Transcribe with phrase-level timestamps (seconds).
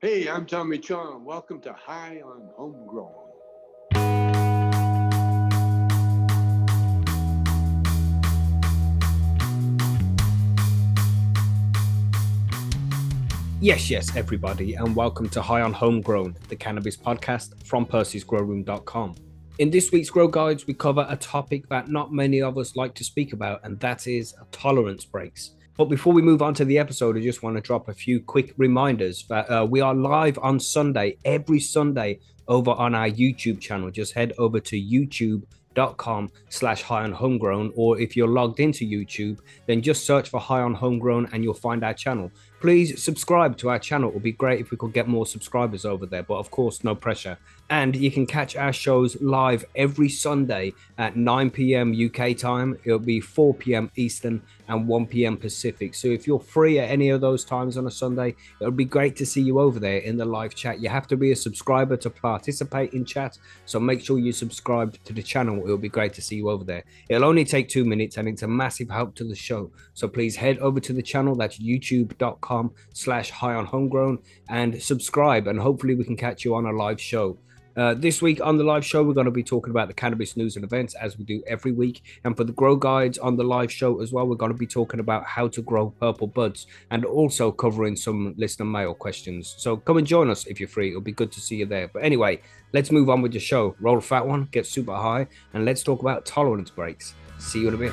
[0.00, 1.24] Hey, I'm Tommy Chong.
[1.24, 3.10] Welcome to High on Homegrown.
[13.60, 19.16] Yes, yes, everybody, and welcome to High on Homegrown, the cannabis podcast from Percy'sGrowroom.com.
[19.58, 22.94] In this week's Grow Guides, we cover a topic that not many of us like
[22.94, 25.56] to speak about, and that is tolerance breaks.
[25.78, 28.18] But before we move on to the episode, I just want to drop a few
[28.18, 33.60] quick reminders that uh, we are live on Sunday, every Sunday, over on our YouTube
[33.60, 33.88] channel.
[33.88, 35.44] Just head over to YouTube
[35.78, 40.40] youtube.com slash high on homegrown or if you're logged into youtube then just search for
[40.40, 42.30] high on homegrown and you'll find our channel.
[42.60, 44.08] Please subscribe to our channel.
[44.08, 46.84] It would be great if we could get more subscribers over there but of course
[46.84, 47.38] no pressure
[47.70, 52.78] and you can catch our shows live every sunday at 9 p.m uk time.
[52.84, 55.94] It'll be 4 p.m eastern and 1 p.m pacific.
[55.94, 58.84] So if you're free at any of those times on a sunday it would be
[58.84, 60.80] great to see you over there in the live chat.
[60.80, 64.96] You have to be a subscriber to participate in chat so make sure you subscribe
[65.04, 65.62] to the channel.
[65.62, 66.84] It'll be great to see you over there.
[67.08, 69.70] It'll only take two minutes and it's a massive help to the show.
[69.94, 71.34] So please head over to the channel.
[71.34, 76.54] That's youtube.com com slash high on homegrown and subscribe and hopefully we can catch you
[76.54, 77.36] on a live show
[77.78, 80.36] uh, this week on the live show, we're going to be talking about the cannabis
[80.36, 82.02] news and events as we do every week.
[82.24, 84.66] And for the grow guides on the live show as well, we're going to be
[84.66, 89.54] talking about how to grow purple buds and also covering some listener mail questions.
[89.58, 90.88] So come and join us if you're free.
[90.88, 91.86] It'll be good to see you there.
[91.86, 92.40] But anyway,
[92.72, 93.76] let's move on with the show.
[93.78, 97.14] Roll a fat one, get super high, and let's talk about tolerance breaks.
[97.38, 97.92] See you in a bit.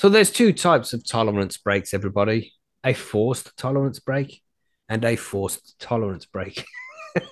[0.00, 2.54] So there's two types of tolerance breaks, everybody.
[2.84, 4.42] A forced tolerance break
[4.88, 6.64] and a forced tolerance break.
[7.14, 7.22] you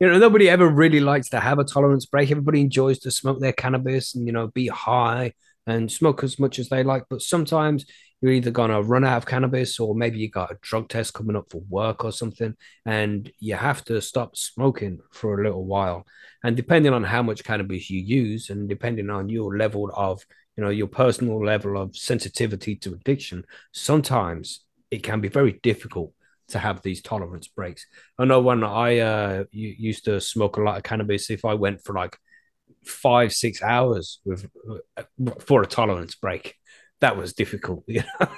[0.00, 2.28] know, nobody ever really likes to have a tolerance break.
[2.32, 6.58] Everybody enjoys to smoke their cannabis and, you know, be high and smoke as much
[6.58, 7.04] as they like.
[7.08, 7.86] But sometimes
[8.20, 11.14] you're either going to run out of cannabis or maybe you got a drug test
[11.14, 15.64] coming up for work or something and you have to stop smoking for a little
[15.64, 16.04] while.
[16.42, 20.24] And depending on how much cannabis you use and depending on your level of
[20.56, 24.60] you know your personal level of sensitivity to addiction sometimes
[24.90, 26.12] it can be very difficult
[26.46, 27.86] to have these tolerance breaks.
[28.18, 31.82] I know when i uh used to smoke a lot of cannabis if i went
[31.84, 32.16] for like
[32.84, 34.46] five six hours with
[34.96, 35.02] uh,
[35.40, 36.54] for a tolerance break
[37.00, 37.84] that was difficult.
[37.94, 38.28] You know,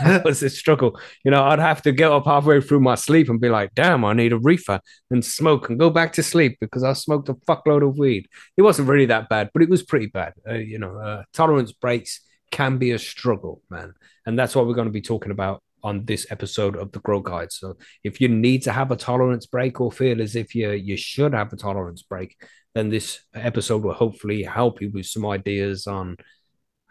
[0.00, 0.98] that was a struggle.
[1.24, 4.04] You know, I'd have to get up halfway through my sleep and be like, "Damn,
[4.04, 4.80] I need a reefer,"
[5.10, 8.26] and smoke and go back to sleep because I smoked a fuckload of weed.
[8.56, 10.34] It wasn't really that bad, but it was pretty bad.
[10.48, 13.94] Uh, you know, uh, tolerance breaks can be a struggle, man,
[14.26, 17.20] and that's what we're going to be talking about on this episode of the Grow
[17.20, 17.52] Guide.
[17.52, 20.96] So, if you need to have a tolerance break or feel as if you you
[20.96, 22.36] should have a tolerance break,
[22.74, 26.16] then this episode will hopefully help you with some ideas on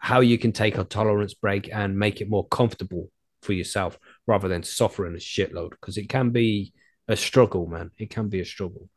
[0.00, 3.10] how you can take a tolerance break and make it more comfortable
[3.42, 6.72] for yourself rather than suffering a shitload because it can be
[7.06, 7.90] a struggle, man.
[7.98, 8.88] It can be a struggle.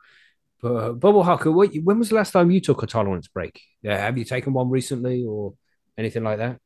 [0.61, 3.61] But uh, Bubble Hucker, what, when was the last time you took a tolerance break?
[3.81, 5.53] Yeah, have you taken one recently or
[5.97, 6.57] anything like that?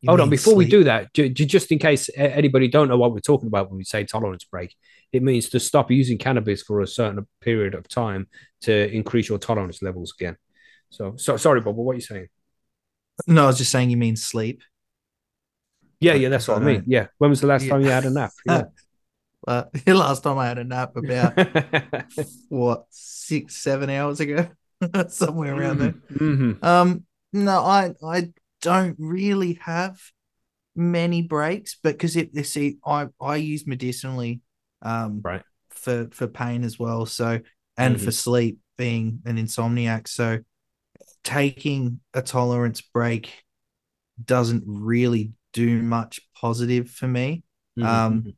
[0.00, 0.66] You Hold on, before sleep?
[0.66, 3.70] we do that, j- j- just in case anybody don't know what we're talking about
[3.70, 4.74] when we say tolerance break,
[5.12, 8.26] it means to stop using cannabis for a certain period of time
[8.62, 10.36] to increase your tolerance levels again.
[10.88, 12.28] So, so sorry, Bob, what are you saying?
[13.26, 14.62] No, I was just saying you mean sleep.
[16.00, 16.84] Yeah, yeah, that's what I mean.
[16.86, 17.08] Yeah.
[17.18, 17.72] When was the last yeah.
[17.72, 18.30] time you had a nap?
[18.46, 18.62] Yeah.
[19.46, 21.38] uh, the last time I had a nap about
[22.48, 24.48] what six, seven hours ago,
[25.08, 25.94] somewhere around there.
[26.12, 26.64] Mm-hmm.
[26.64, 28.32] Um, no, I I
[28.62, 30.00] don't really have
[30.74, 34.40] many breaks, but because it you see, I I use medicinally,
[34.82, 37.06] um, right for for pain as well.
[37.06, 37.40] So
[37.76, 38.04] and mm-hmm.
[38.04, 40.38] for sleep, being an insomniac, so
[41.24, 43.44] taking a tolerance break
[44.22, 47.42] doesn't really do much positive for me.
[47.78, 47.88] Mm-hmm.
[47.88, 48.32] Um,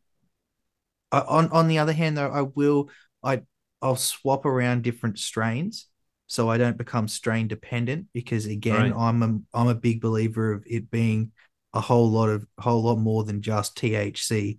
[1.11, 2.91] I, on on the other hand, though, I will
[3.23, 3.43] I
[3.81, 5.89] I'll swap around different strains
[6.33, 8.95] so I don't become strain dependent because again, right.
[8.97, 11.33] I'm a I'm a big believer of it being
[11.75, 14.59] a whole lot of whole lot more than just THC.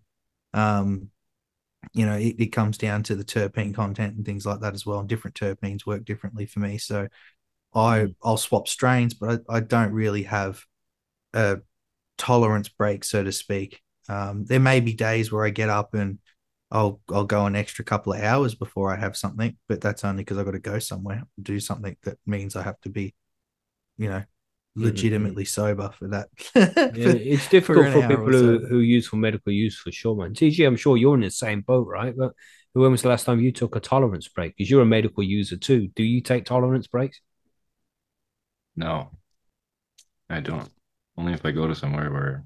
[0.54, 1.10] Um,
[1.92, 4.86] you know, it, it comes down to the terpene content and things like that as
[4.86, 5.00] well.
[5.00, 6.78] And different terpenes work differently for me.
[6.78, 7.08] So
[7.76, 8.16] I mm.
[8.24, 10.64] I'll swap strains, but I, I don't really have
[11.34, 11.60] a
[12.18, 13.82] tolerance break, so to speak.
[14.10, 16.20] Um, there may be days where I get up and
[16.72, 20.24] I'll I'll go an extra couple of hours before I have something, but that's only
[20.24, 23.14] because I've got to go somewhere, do something that means I have to be,
[23.98, 24.24] you know,
[24.76, 26.30] legitimately sober for that.
[26.96, 28.66] Yeah, it's difficult an for people who, so.
[28.68, 30.34] who use for medical use for sure, man.
[30.34, 32.14] TG, I'm sure you're in the same boat, right?
[32.18, 32.34] But
[32.74, 34.56] when was the last time you took a tolerance break?
[34.56, 35.90] Because you're a medical user too.
[35.96, 37.22] Do you take tolerance breaks?
[38.76, 39.12] No,
[40.30, 40.70] I don't.
[41.18, 42.46] Only if I go to somewhere where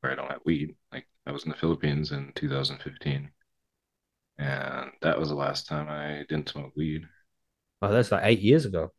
[0.00, 0.74] where I don't have weed.
[0.92, 3.30] Like I was in the Philippines in 2015,
[4.38, 7.04] and that was the last time I didn't smoke weed.
[7.82, 8.92] Oh, that's like eight years ago.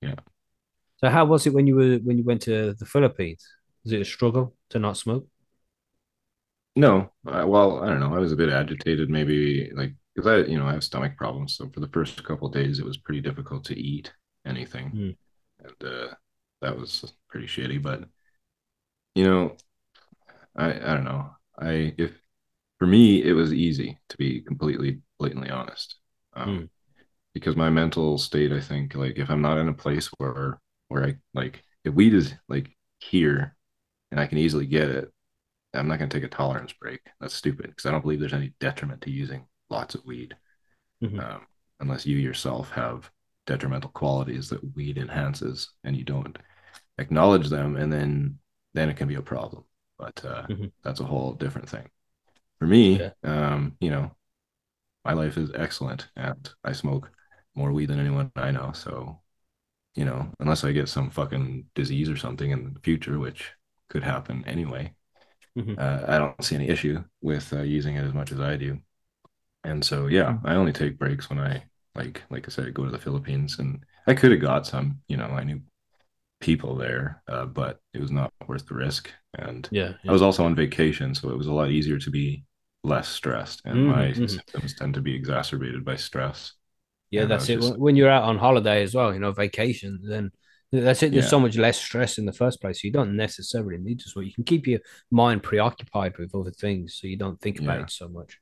[0.00, 0.16] Yeah.
[0.98, 3.46] So how was it when you were when you went to the Philippines?
[3.84, 5.26] Was it a struggle to not smoke?
[6.76, 8.14] No, I, well, I don't know.
[8.14, 11.56] I was a bit agitated, maybe like because I, you know, I have stomach problems.
[11.56, 14.12] So for the first couple of days, it was pretty difficult to eat
[14.48, 15.16] anything, Mm.
[15.60, 16.14] and uh,
[16.62, 17.82] that was pretty shitty.
[17.82, 18.04] But
[19.14, 19.56] you know,
[20.56, 21.30] I I don't know.
[21.58, 22.12] I if
[22.78, 25.96] for me it was easy to be completely blatantly honest,
[26.34, 26.68] um, Mm.
[27.34, 28.52] because my mental state.
[28.52, 32.14] I think like if I'm not in a place where where I like if weed
[32.14, 32.70] is like
[33.00, 33.56] here
[34.10, 35.12] and I can easily get it.
[35.74, 37.00] I'm not going to take a tolerance break.
[37.20, 40.34] That's stupid because I don't believe there's any detriment to using lots of weed,
[41.02, 41.20] Mhm.
[41.22, 41.46] um,
[41.80, 43.10] unless you yourself have
[43.48, 46.38] detrimental qualities that weed enhances and you don't
[46.98, 48.38] acknowledge them, and then
[48.74, 49.64] then it can be a problem.
[49.98, 50.72] But uh, Mhm.
[50.84, 51.88] that's a whole different thing.
[52.60, 53.10] For me, Yeah.
[53.24, 54.12] um, you know,
[55.04, 57.10] my life is excellent, and I smoke
[57.54, 58.72] more weed than anyone I know.
[58.74, 59.20] So,
[59.94, 63.52] you know, unless I get some fucking disease or something in the future, which
[63.90, 64.94] could happen anyway
[65.56, 65.78] Mhm.
[65.78, 68.78] uh, I don't see any issue with uh, using it as much as I do.
[69.64, 71.64] And so, yeah, I only take breaks when I
[71.98, 75.16] like, like I said, go to the Philippines, and I could have got some, you
[75.16, 75.60] know, I knew
[76.40, 79.10] people there, uh, but it was not worth the risk.
[79.34, 79.94] And Yeah.
[80.08, 82.44] I was also on vacation, so it was a lot easier to be
[82.84, 84.28] less stressed, and Mhm, my mhm.
[84.28, 86.52] symptoms tend to be exacerbated by stress.
[87.10, 87.56] Yeah, And that's it.
[87.60, 90.30] just- When- you're out on holiday as well, you know, vacation, then
[90.70, 91.12] that's it.
[91.12, 91.30] There's Yeah.
[91.30, 92.84] so much less stress in the first place.
[92.84, 94.26] You don't necessarily need to smoke.
[94.26, 94.80] You can keep your
[95.10, 97.84] mind preoccupied with other things so you don't think about Yeah.
[97.84, 98.38] it so much.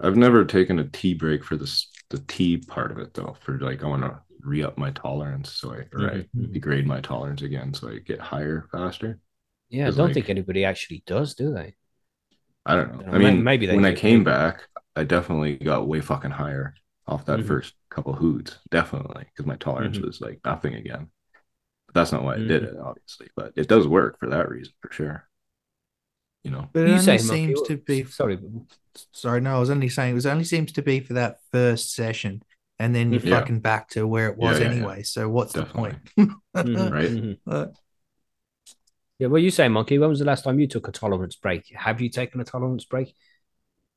[0.00, 3.36] I've never taken a tea break for this the tea part of it though.
[3.40, 6.52] For like I want to re up my tolerance, so I or I Mhm.
[6.52, 9.18] degrade my tolerance again, so I get higher faster.
[9.68, 11.74] Yeah, I don't like- think anybody actually does, do they?
[12.64, 13.12] I don't know.
[13.12, 16.74] I may- mean, maybe they when I came back, I definitely got way fucking higher
[17.06, 17.46] off that Mhm.
[17.46, 20.04] first couple hoots, definitely, because my tolerance Mhm.
[20.06, 21.10] was like nothing again.
[21.86, 22.68] But that's not why I did Mhm.
[22.68, 23.28] it, obviously.
[23.34, 25.28] But it does work for that reason, for sure.
[26.44, 28.04] You know, But it You only say, seems to be.
[28.04, 28.38] sorry.
[29.12, 31.94] Sorry, no, I was only saying it was only seems to be for that first
[31.94, 32.42] session,
[32.78, 33.22] and then you're Yeah.
[33.22, 34.88] fucking back to where it was Yeah, yeah, yeah.
[34.88, 35.02] anyway.
[35.02, 35.54] So what's Definitely.
[35.54, 35.98] the point?
[36.62, 37.14] Mhm, Right.
[37.14, 37.38] mhm.
[37.46, 37.66] Uh,
[39.18, 41.72] Yeah, well, you say, Monkey, when was the last time you took a tolerance break?
[41.74, 43.14] Have you taken a tolerance break?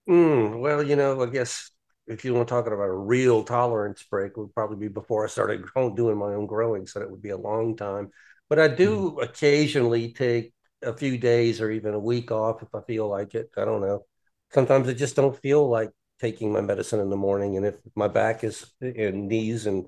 [0.09, 1.71] Mm, well, you know, I guess
[2.07, 5.27] if you want to talk about a real tolerance break, would probably be before I
[5.27, 5.63] started
[5.95, 8.11] doing my own growing, so that would be a long time.
[8.49, 12.81] But I do occasionally take a few days or even a week off if I
[12.81, 13.51] feel like it.
[13.57, 14.05] I don't know.
[14.51, 18.07] Sometimes I just don't feel like taking my medicine in the morning, and if my
[18.07, 19.87] back is and knees and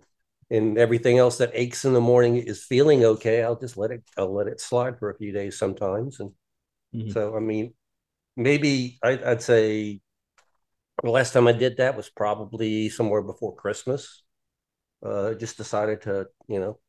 [0.50, 4.04] and everything else that aches in the morning is feeling okay, I'll just let it.
[4.18, 6.32] I'll let it slide for a few days sometimes, and
[6.94, 7.14] Mhm.
[7.14, 7.74] so I mean,
[8.38, 10.02] maybe I, I'd say
[11.04, 14.24] the last time I did that was probably somewhere before Christmas.
[15.06, 16.80] Uh, just decided to, you know,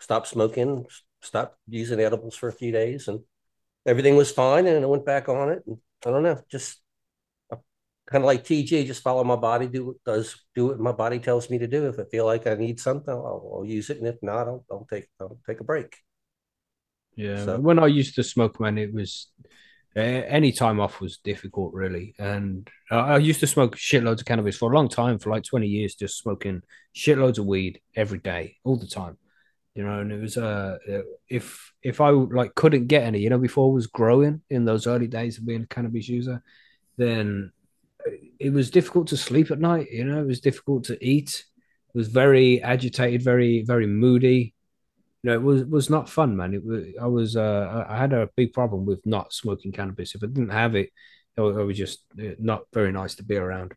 [0.00, 0.86] stop smoking,
[1.22, 3.20] stop using edibles for a few days, and
[3.86, 4.66] everything was fine.
[4.66, 5.62] And I went back on it.
[5.66, 6.80] And I don't know, just
[8.10, 11.18] kind of like TG, just follow my body, do what does do what my body
[11.18, 11.88] tells me to do.
[11.88, 14.64] If I feel like I need something, I'll, I'll use it, and if not, I'll,
[14.70, 15.96] I'll take I'll take a break.
[17.16, 19.28] Yeah, So- when I used to smoke, man, it was
[19.96, 22.14] uh, any time off was difficult, really.
[22.18, 25.44] And I, I used to smoke shitloads of cannabis for a long time, for like
[25.44, 26.62] 20 years, just smoking
[26.96, 29.18] shitloads of weed every day, all the time.
[29.80, 30.76] You know, and it was uh,
[31.30, 34.86] if if I like couldn't get any, you know, before I was growing in those
[34.86, 36.42] early days of being a cannabis user,
[36.98, 37.50] then
[38.38, 39.90] it was difficult to sleep at night.
[39.90, 41.44] You know, it was difficult to eat.
[41.94, 44.54] It was very agitated, very very moody
[45.22, 46.52] you know, it was was not fun, man.
[46.52, 50.14] It was I was uh I had a big problem with not smoking cannabis.
[50.14, 50.90] If I didn't have it,
[51.36, 53.74] it was, just uh, not very nice to be around,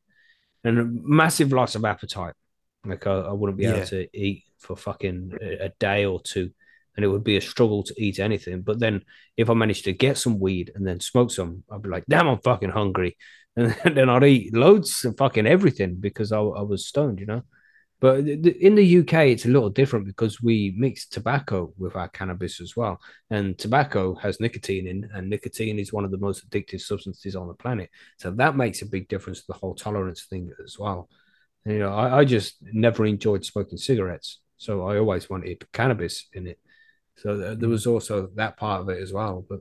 [0.63, 2.33] and a massive loss of appetite.
[2.85, 3.71] Like I, I wouldn't be Yeah.
[3.77, 6.51] able to eat for fucking a, a day or two,
[6.95, 8.61] and it would be a struggle to eat anything.
[8.61, 9.03] But then
[9.37, 12.27] if I managed to get some weed and then smoke some, I'd be like, damn,
[12.27, 13.17] I'm fucking hungry,
[13.55, 17.43] and then I'd eat loads of fucking everything because I, I was stoned, you know.
[17.99, 22.59] But in the UK, it's a little different because we mix tobacco with our cannabis
[22.59, 22.99] as well.
[23.29, 27.47] And tobacco has nicotine in, and nicotine is one of the most addictive substances on
[27.47, 27.89] the planet.
[28.17, 31.07] So that makes a big difference to the whole tolerance thing as well.
[31.65, 34.39] You know, I, I just never enjoyed smoking cigarettes.
[34.57, 36.59] So I always wanted cannabis in it.
[37.17, 39.45] So th- there was also that part of it as well.
[39.47, 39.59] But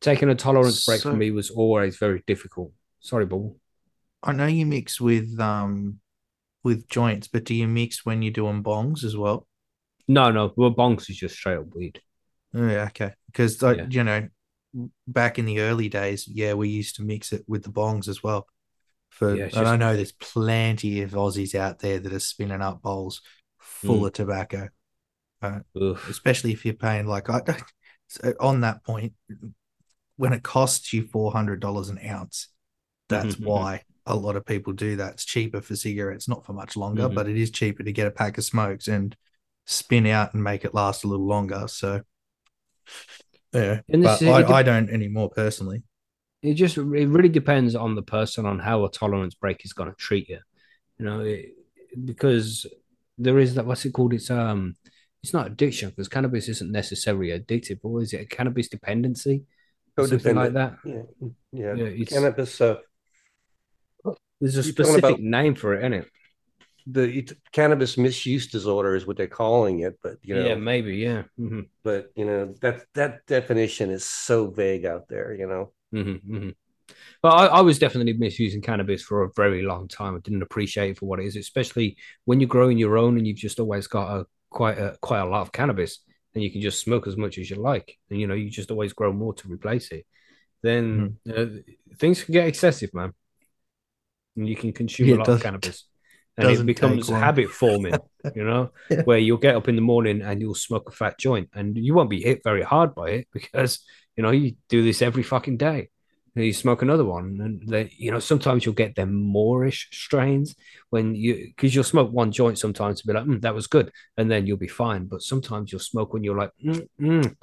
[0.00, 2.72] taking a tolerance break for me was always very difficult.
[3.00, 3.56] Sorry, Bubble.
[4.22, 6.00] I know you mix with um
[6.62, 9.46] with joints, but do you mix when you're doing bongs as well?
[10.08, 12.00] No, no, well, bongs is just straight up weed.
[12.54, 13.12] Oh, yeah, okay.
[13.26, 13.86] Because Yeah.
[13.88, 14.28] you know,
[15.06, 18.22] back in the early days, yeah, we used to mix it with the bongs as
[18.22, 18.46] well.
[19.18, 22.82] For Yeah, and I know there's plenty of Aussies out there that are spinning up
[22.82, 23.22] bowls
[23.58, 24.06] full Mm.
[24.08, 24.68] of tobacco,
[25.42, 25.98] Ugh.
[26.08, 27.40] especially if you're paying like I
[28.08, 29.12] so on that point
[30.16, 32.48] when it costs you four hundred dollars an ounce.
[33.08, 33.46] That's Mhm, mhm.
[33.46, 35.14] why a lot of people do that.
[35.14, 37.14] It's cheaper for cigarettes, not for much longer, Mhm.
[37.14, 39.16] but it is cheaper to get a pack of smokes and
[39.66, 41.68] spin out and make it last a little longer.
[41.68, 42.02] So,
[43.52, 45.82] yeah, And but is- I, de- I don't anymore personally.
[46.44, 49.90] It just it really depends on the person on how a tolerance break is going
[49.90, 50.40] to treat you.
[50.98, 51.46] You know, it,
[52.04, 52.66] because
[53.18, 54.12] there is that what's it called?
[54.12, 54.76] It's um,
[55.22, 59.44] it's not addiction because cannabis isn't necessarily addictive, or is it a cannabis dependency?
[59.96, 60.74] Or something like that.
[60.84, 61.02] Yeah,
[61.52, 61.74] yeah.
[61.76, 62.60] Yeah, Cannabis.
[62.60, 62.76] Uh,
[64.40, 66.08] there's a specific name for it, isn't it?
[66.86, 70.96] the it, cannabis misuse disorder is what they're calling it, but you know, yeah, maybe,
[70.96, 71.22] yeah.
[71.36, 75.34] hmm but you know that that definition is so vague out there.
[75.34, 76.48] You know, hmm hmm
[77.22, 80.16] But I, I was definitely misusing cannabis for a very long time.
[80.16, 81.96] I didn't appreciate it for what it is, especially
[82.26, 85.26] when you're growing your own and you've just always got a quite a quite a
[85.26, 86.00] lot of cannabis,
[86.34, 88.70] and you can just smoke as much as you like, and you know you just
[88.72, 90.06] always grow more to replace it.
[90.62, 91.46] Then uh,
[91.98, 93.14] things can get excessive, man,
[94.36, 95.84] and you can consume Yeah, a lot of cannabis,
[96.36, 98.02] and it becomes habit forming.
[98.36, 99.04] You know, Yeah.
[99.04, 101.94] where you'll get up in the morning and you'll smoke a fat joint, and you
[101.94, 103.78] won't be hit very hard by it because
[104.16, 105.88] you know you do this every fucking day.
[106.36, 110.56] And you smoke another one, and then you know sometimes you'll get them moreish strains
[110.90, 113.92] when you because you'll smoke one joint sometimes to be like, mm, that was good,
[114.16, 115.04] and then you'll be fine.
[115.06, 117.36] But sometimes you'll smoke when you're like, mm, mm,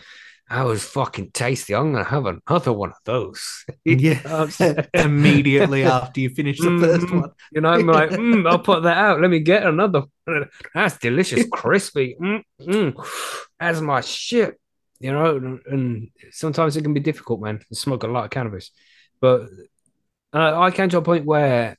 [0.49, 1.73] that was fucking tasty.
[1.73, 3.65] I'm gonna have another one of those.
[3.85, 7.21] You know what I'm Yeah, immediately after you finish the first Mhm.
[7.21, 7.29] one.
[7.51, 9.21] You know, I'm like, mm, I'll put that out.
[9.21, 10.03] Let me get another.
[10.25, 10.49] one.
[10.73, 12.17] That's delicious, crispy.
[12.21, 13.07] Mm, mm.
[13.59, 14.59] That's my shit.
[15.01, 18.71] You know, and, sometimes it can be difficult, man, to smoke a lot of cannabis.
[19.19, 19.47] But
[20.33, 21.75] uh, I came to a point where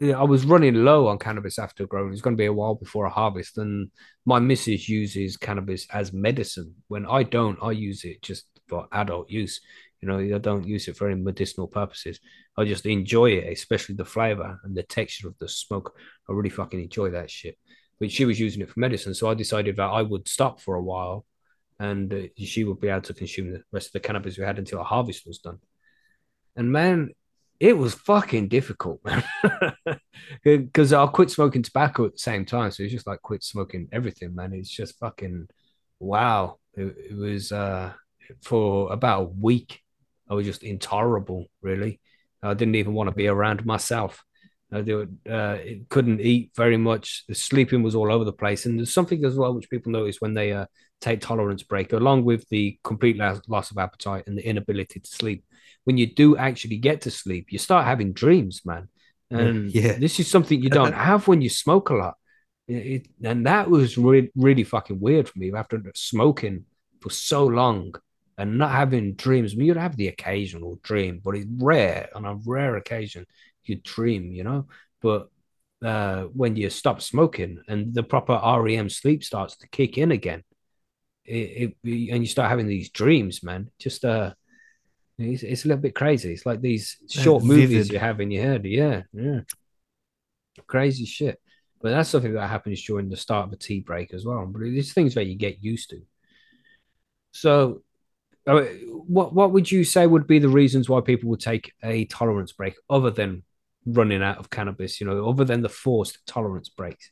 [0.00, 2.12] you know, I was running low on cannabis after growing.
[2.12, 3.90] It's going to be a while before a harvest, and
[4.24, 6.74] my missus uses cannabis as medicine.
[6.88, 9.60] When I don't, I use it just for adult use.
[10.00, 12.20] You know, I don't use it for any medicinal purposes.
[12.56, 15.96] I just enjoy it, especially the flavor and the texture of the smoke.
[16.28, 17.56] I really fucking enjoy that shit.
[17.98, 20.74] But she was using it for medicine, so I decided that I would stop for
[20.74, 21.24] a while,
[21.78, 24.58] and uh, she would be able to consume the rest of the cannabis we had
[24.58, 25.58] until our harvest was done.
[26.56, 27.10] And man,
[27.60, 29.24] it was fucking difficult, man.
[30.42, 33.88] Because I quit smoking tobacco at the same time, so it's just like quit smoking
[33.92, 34.52] everything, man.
[34.52, 35.48] It's just fucking
[36.00, 36.58] wow.
[36.74, 37.92] It, it was uh
[38.42, 39.80] for about a week.
[40.28, 42.00] I was just intolerable, really.
[42.42, 44.24] I didn't even want to be around myself.
[44.72, 44.80] I
[45.30, 47.24] uh, couldn't eat very much.
[47.28, 50.20] The sleeping was all over the place, and there's something as well which people notice
[50.20, 50.66] when they uh,
[51.00, 55.08] take tolerance break, along with the complete loss, loss of appetite and the inability to
[55.10, 55.44] sleep.
[55.84, 58.88] When you do actually get to sleep, you start having dreams, man.
[59.30, 59.92] And Yeah.
[59.98, 62.14] this is something you don't have when you smoke a lot.
[62.68, 66.64] It- and that was really, really fucking weird for me after smoking
[67.00, 67.94] for so long
[68.38, 69.52] and not having dreams.
[69.52, 72.08] I mean, you'd have the occasional dream, but it's rare.
[72.14, 73.26] On a rare occasion,
[73.64, 74.66] you dream, you know.
[75.00, 75.28] But
[75.84, 80.42] uh, when you stop smoking and the proper REM sleep starts to kick in again,
[81.26, 83.70] it, it and you start having these dreams, man.
[83.78, 84.32] Just uh,
[85.18, 86.32] it's, it's a little bit crazy.
[86.32, 87.92] It's like these short movies vivid.
[87.92, 88.64] you have in your head.
[88.64, 89.40] Yeah, yeah,
[90.66, 91.40] crazy shit.
[91.80, 94.46] But that's something that happens during the start of a tea break as well.
[94.46, 96.00] But it's things that you get used to.
[97.32, 97.82] So,
[98.46, 98.62] uh,
[99.06, 102.52] what what would you say would be the reasons why people would take a tolerance
[102.52, 103.42] break other than
[103.84, 105.00] running out of cannabis?
[105.00, 107.10] You know, other than the forced tolerance breaks.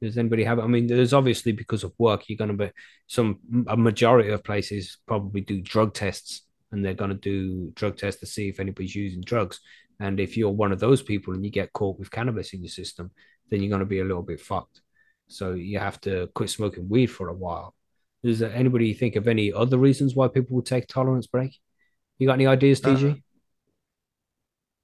[0.00, 0.58] Does anybody have?
[0.58, 2.70] I mean, there's obviously because of work, you're going to be
[3.06, 3.38] some
[3.68, 8.20] a majority of places probably do drug tests, and they're going to do drug tests
[8.20, 9.60] to see if anybody's using drugs.
[10.00, 12.70] And if you're one of those people and you get caught with cannabis in your
[12.70, 13.10] system,
[13.50, 14.80] then you're going to be a little bit fucked.
[15.26, 17.74] So you have to quit smoking weed for a while.
[18.22, 21.58] Does anybody think of any other reasons why people would take tolerance break?
[22.18, 23.12] You got any ideas, TG?
[23.12, 23.16] Uh,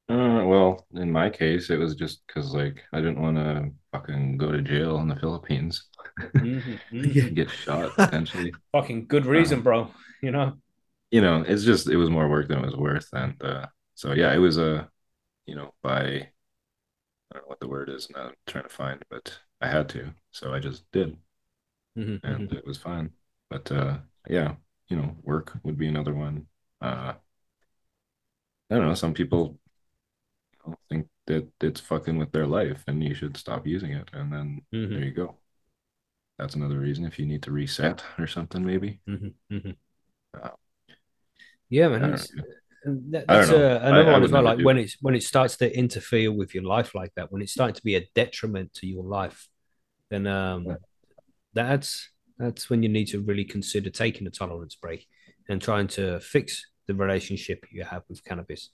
[0.08, 4.52] well, in my case, it was just because like I didn't want to fucking go
[4.52, 5.88] to jail in the Philippines,
[6.90, 7.28] Yeah.
[7.34, 8.52] get shot potentially.
[8.72, 9.90] Fucking good reason, bro.
[10.22, 10.58] You know.
[11.10, 14.12] you know, it's just it was more work than it was worth, and uh, so
[14.12, 14.88] yeah, it was a,
[15.46, 18.28] you know, by I don't know what the word is now.
[18.28, 21.16] I'm trying to find, but I had to, so I just did,
[21.98, 23.10] Mm-hmm, and it was fine.
[23.50, 24.56] But uh, yeah,
[24.88, 26.46] you know, work would be another one.
[26.80, 27.14] Uh,
[28.70, 28.94] I don't know.
[28.94, 29.58] Some people
[30.88, 34.08] think that it's fucking with their life and you should stop using it.
[34.12, 34.90] And then Mhm.
[34.90, 35.38] there you go.
[36.38, 39.00] That's another reason if you need to reset or something, maybe.
[39.08, 39.76] Mhm, mhm.
[40.34, 40.50] Uh,
[41.68, 42.00] Yeah, man.
[42.00, 42.44] don't it's- know.
[42.84, 44.42] and that- I don't that's uh, another I one would as well.
[44.42, 44.82] Like when it.
[44.82, 47.84] it's when it starts to interfere with your life like that, when it's starting to
[47.84, 49.48] be a detriment to your life,
[50.10, 50.76] then um, Yeah.
[51.54, 55.06] that's that's when you need to really consider taking a tolerance break
[55.48, 58.70] and trying to fix the relationship you have with cannabis.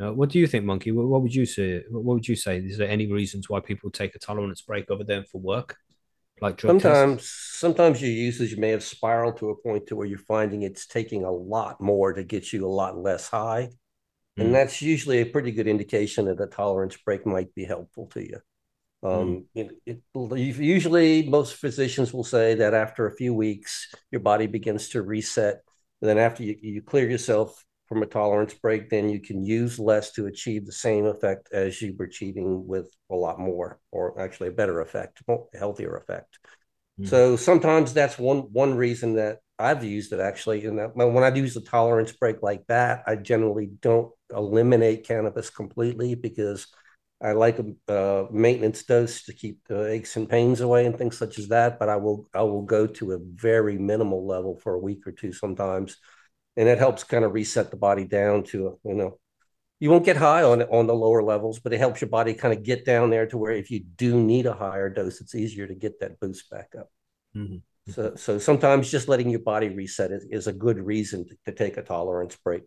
[0.00, 0.92] Uh, what do you think, Monkey?
[0.92, 1.82] What, what would you say?
[1.90, 2.58] What would you say?
[2.58, 5.76] Is there any reasons why people take a tolerance break other than for work,
[6.40, 6.98] like drug tests?
[6.98, 10.86] Sometimes, sometimes your usage may have spiraled to a point to where you're finding it's
[10.86, 13.70] taking a lot more to get you a lot less high.
[14.38, 14.44] Mm.
[14.44, 18.22] And that's usually a pretty good indication that a tolerance break might be helpful to
[18.22, 18.38] you.
[19.02, 24.46] Um, it, it, usually, most physicians will say that after a few weeks, your body
[24.46, 25.60] begins to reset.
[26.00, 29.78] And then, after you, you clear yourself from a tolerance break, then you can use
[29.78, 34.20] less to achieve the same effect as you were achieving with a lot more, or
[34.20, 35.22] actually a better effect,
[35.58, 36.38] healthier effect.
[36.98, 37.06] Mhm.
[37.08, 40.64] So sometimes that's one one reason that I've used it actually.
[40.66, 45.50] And that when I use a tolerance break like that, I generally don't eliminate cannabis
[45.50, 46.66] completely because
[47.20, 51.18] I like a uh, maintenance dose to keep the aches and pains away and things
[51.18, 51.78] such as that.
[51.78, 55.12] But I will I will go to a very minimal level for a week or
[55.12, 55.96] two sometimes,
[56.58, 59.18] and it helps kind of reset the body down to you know
[59.80, 62.52] you won't get high on on the lower levels, but it helps your body kind
[62.52, 65.66] of get down there to where if you do need a higher dose, it's easier
[65.68, 66.90] to get that boost back up.
[67.36, 67.62] Mhm.
[67.88, 71.52] So so sometimes just letting your body reset is, is a good reason to, to
[71.52, 72.64] take a tolerance break.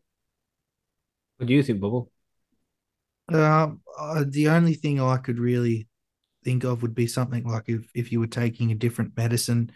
[1.38, 2.12] What do you think, Bubble?
[3.29, 5.88] Um, uh, the only thing I could really
[6.43, 9.71] think of would be something like if, if you were taking a different medicine,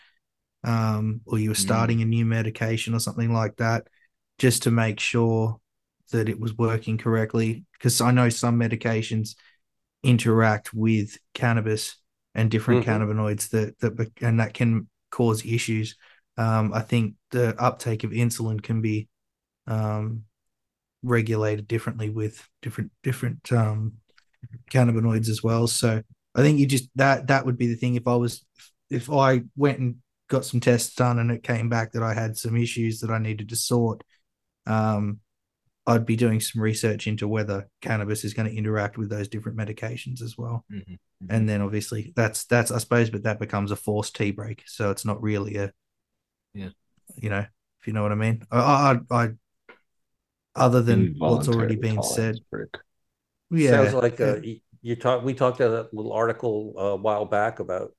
[0.63, 1.59] um, or you were Mm.
[1.59, 3.87] starting a new medication or something like that,
[4.37, 5.59] just to make sure
[6.11, 7.65] that it was working correctly.
[7.73, 9.35] Because I know some medications
[10.03, 11.97] interact with cannabis
[12.35, 12.85] and different Mhm.
[12.85, 15.95] cannabinoids that that and that can cause issues.
[16.37, 19.07] Um, I think the uptake of insulin can be
[19.67, 20.25] um,
[21.01, 23.93] regulated differently with different different um,
[24.69, 25.67] cannabinoids as well.
[25.67, 26.01] So
[26.35, 27.95] I think you just that that would be the thing.
[27.95, 28.45] If I was
[28.89, 29.95] if I went and
[30.27, 33.17] got some tests done and it came back that I had some issues that I
[33.19, 34.03] needed to sort,
[34.65, 35.19] um,
[35.87, 39.57] I'd be doing some research into whether cannabis is going to interact with those different
[39.57, 40.65] medications as well.
[40.71, 40.97] Mhm.
[41.29, 44.91] And then obviously that's that's I suppose, but that becomes a forced tea break, so
[44.91, 45.71] it's not really a
[46.53, 46.69] Yeah.
[47.15, 47.45] you know,
[47.79, 48.43] if you know what I mean.
[48.51, 49.29] I I, I
[50.55, 52.69] other than what's already Involuntary been said, break.
[53.51, 54.25] yeah, Sounds like yeah.
[54.31, 55.23] uh, you, you talk.
[55.23, 57.93] We talked at a little article uh, a while back about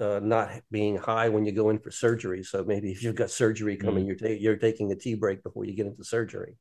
[0.00, 2.42] uh, not being high when you go in for surgery.
[2.42, 5.64] So maybe if you've got surgery coming, you're ta- you're taking a tea break before
[5.64, 6.56] you get into surgery.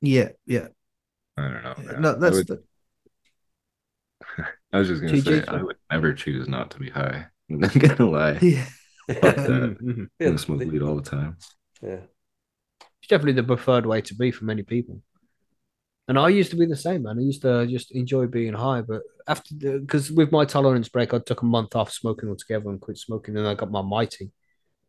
[0.00, 0.68] yeah, yeah.
[1.36, 1.74] I don't know.
[1.92, 2.02] man.
[2.02, 2.62] No, I, that's would- the,
[4.72, 5.24] I was just gonna TG?
[5.24, 7.26] say I would never choose not to be high.
[7.50, 8.38] I'm not gonna lie.
[8.40, 8.64] yeah.
[9.08, 9.76] Fuck that.
[9.80, 11.36] I'm Yeah, smoke weed all the time.
[11.82, 12.00] yeah.
[13.00, 15.00] It's definitely the preferred way to be for many people.
[16.08, 17.18] And I used to be the same, man.
[17.18, 21.18] I used to just enjoy being high, but after because with my tolerance break, I
[21.18, 24.32] took a month off smoking altogether and quit smoking, and I got my mighty,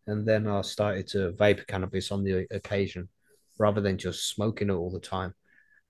[0.07, 3.09] and then I started to vape cannabis on the occasion,
[3.59, 5.35] rather than just smoking it all the time.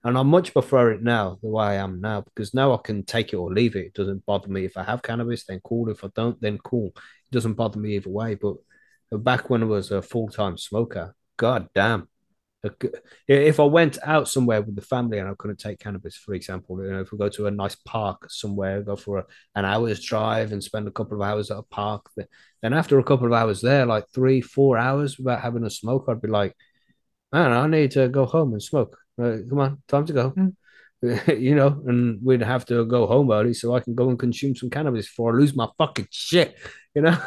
[0.03, 3.05] And I much prefer it now, the way I am now, because now I can
[3.05, 3.85] take it or leave it.
[3.85, 5.89] It doesn't bother me if I have cannabis, then cool.
[5.89, 6.87] If I don't, then cool.
[6.95, 8.35] It doesn't bother me either way.
[8.35, 8.55] But
[9.23, 12.09] back when I was a full time smoker, god damn.
[13.27, 16.81] If I went out somewhere with the family and I couldn't take cannabis, for example,
[16.83, 20.01] you know, if we go to a nice park somewhere, go for a, an hour's
[20.01, 22.09] drive and spend a couple of hours at a park,
[22.61, 26.05] then after a couple of hours there, like three, four hours without having a smoke,
[26.07, 26.55] I'd be like,
[27.33, 28.97] man, I need to go home and smoke.
[29.21, 30.33] Uh, come on, time to go.
[31.27, 34.55] you know, and we'd have to go home early so I can go and consume
[34.55, 36.57] some cannabis before I lose my fucking shit,
[36.95, 37.17] you know.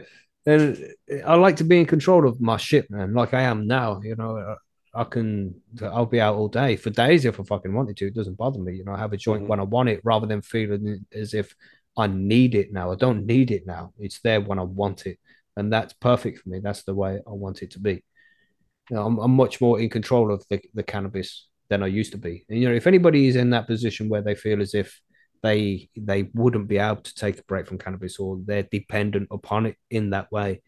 [0.46, 0.82] and
[1.24, 4.00] I like to be in control of my shit, man, like I am now.
[4.02, 4.56] You know,
[4.96, 8.06] I can, I'll be out all day for days if I fucking wanted to.
[8.06, 8.74] It doesn't bother me.
[8.76, 9.48] You know, I have a joint Mhm.
[9.48, 11.54] when I want it rather than feeling as if
[11.96, 12.92] I need it now.
[12.92, 13.92] I don't need it now.
[13.98, 15.18] It's there when I want it,
[15.56, 16.60] and that's perfect for me.
[16.60, 18.02] That's the way I want it to be.
[18.90, 22.12] You know, I'm, I'm much more in control of the, the cannabis than I used
[22.12, 22.44] to be.
[22.48, 25.00] And you know, if anybody is in that position where they feel as if
[25.42, 29.66] they they wouldn't be able to take a break from cannabis or they're dependent upon
[29.66, 30.62] it in that way,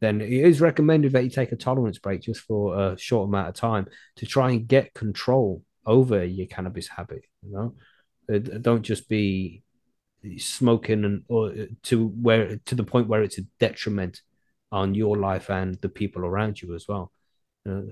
[0.00, 3.48] then it is recommended that you take a tolerance break just for a short amount
[3.48, 7.24] of time to try and get control over your cannabis habit.
[7.42, 7.74] You know,
[8.28, 9.62] Uh, don't just be
[10.38, 11.52] smoking and or
[11.84, 14.20] to where to the point where it's a detriment
[14.72, 17.12] on your life and the people around you as well.
[17.68, 17.82] Uh,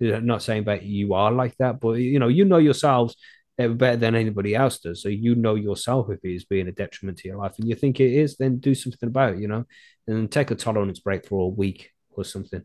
[0.00, 3.16] not saying that you are like that, but you know, you know yourselves
[3.56, 5.02] better than anybody else does.
[5.02, 7.76] So you know yourself if it is being a detriment to your life, and you
[7.76, 9.40] think it is, then do something about it.
[9.40, 9.64] You know,
[10.06, 12.62] and take a tolerance break for a week or something.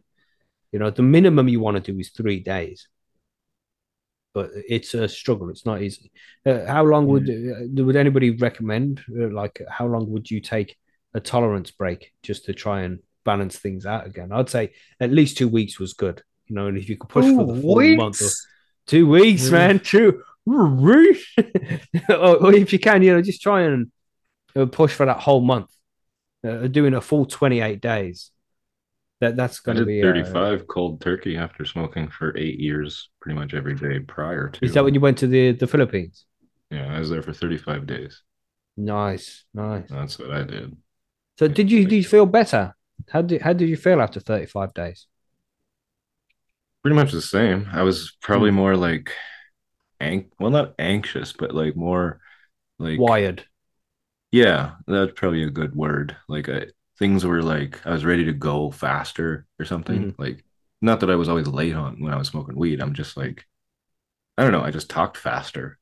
[0.72, 2.88] You know, the minimum you want to do is three days,
[4.34, 5.50] but it's a struggle.
[5.50, 6.12] It's not easy.
[6.46, 9.02] Uh, how long would uh, would anybody recommend?
[9.10, 10.78] Uh, like, how long would you take
[11.14, 14.32] a tolerance break just to try and balance things out again?
[14.32, 16.22] I'd say at least two weeks was good.
[16.48, 17.98] You know, and if you could push for the full weeks?
[17.98, 18.30] month, or,
[18.88, 19.52] two weeks, Yeah.
[19.52, 20.24] man, two.
[20.48, 20.78] or,
[22.10, 23.92] or if you can, you know, just try and
[24.56, 25.70] uh, push for that whole month,
[26.48, 28.32] uh, doing a full twenty eight days.
[29.20, 33.38] That that's going to be uh, 35 cold turkey after smoking for eight years, pretty
[33.40, 34.66] much every day prior to.
[34.66, 36.26] Is that when you went to the the Philippines?
[36.70, 38.22] Yeah, I was there for 35 days.
[38.76, 39.90] Nice, nice.
[39.90, 40.78] That's what I did.
[41.40, 42.76] So did you did you feel better?
[43.10, 45.08] How did how did you feel after thirty five days?
[46.84, 47.68] Pretty much the same.
[47.72, 48.56] I was probably Hmm.
[48.58, 49.12] more like,
[50.00, 52.20] ang- well, not anxious, but like more
[52.80, 53.46] like Wired.
[54.32, 56.16] Yeah, that's probably a good word.
[56.28, 56.68] Like I,
[57.00, 60.12] things were like I was ready to go faster or something.
[60.12, 60.22] Mm-hmm.
[60.22, 60.44] Like
[60.82, 62.82] not that I was always late on when I was smoking weed.
[62.82, 63.46] I'm just like
[64.38, 64.62] I don't know.
[64.62, 65.80] I just talked faster,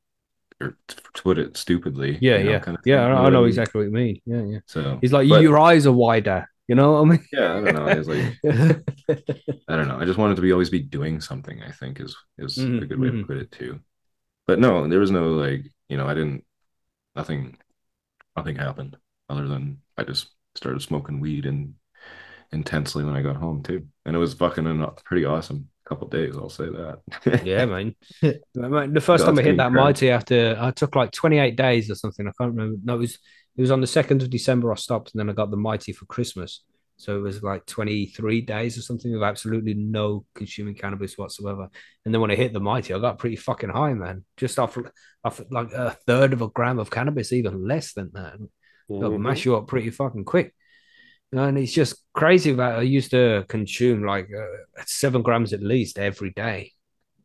[0.62, 2.18] or to put it stupidly.
[2.22, 3.06] Yeah, you know, yeah, kind of yeah.
[3.06, 4.22] I, I what know exactly what you mean.
[4.26, 4.60] Yeah, yeah.
[4.68, 6.48] So He's like but- your eyes are wider.
[6.68, 7.26] You know what I mean?
[7.32, 7.86] yeah, I don't know.
[7.88, 8.38] It's like
[9.68, 10.00] I don't know.
[10.00, 11.62] I just wanted to be always be doing something.
[11.62, 13.82] I think is is Mhm, a good way to put it too.
[14.48, 16.44] But no, there was no like you know I didn't
[17.16, 17.58] nothing
[18.36, 18.98] nothing happened
[19.30, 21.74] other than I just started smoking weed and
[22.52, 26.08] intensely when I got home too, and it was fucking an, uh, pretty awesome couple
[26.08, 26.36] days.
[26.36, 27.44] I'll say that.
[27.46, 27.96] yeah, man.
[28.22, 32.28] The first time I hit that mighty after I took like 28 days or something.
[32.28, 32.80] I can't remember.
[32.84, 33.20] No, it was
[33.58, 35.94] it was on the second of December I stopped and then I got the mighty
[35.94, 36.64] for Christmas.
[36.98, 41.70] So it was like 23 days or something of absolutely no consuming cannabis whatsoever.
[42.06, 44.24] And then when I hit the mighty, I got pretty fucking high, man.
[44.38, 44.78] Just off,
[45.24, 48.36] off like a third of a gram of cannabis, even less than that.
[48.90, 49.22] It'll Mhm.
[49.22, 50.54] mash you up pretty fucking quick.
[51.32, 56.00] And it's just crazy that I used to consume like uh, seven grams at least
[56.00, 56.72] every day,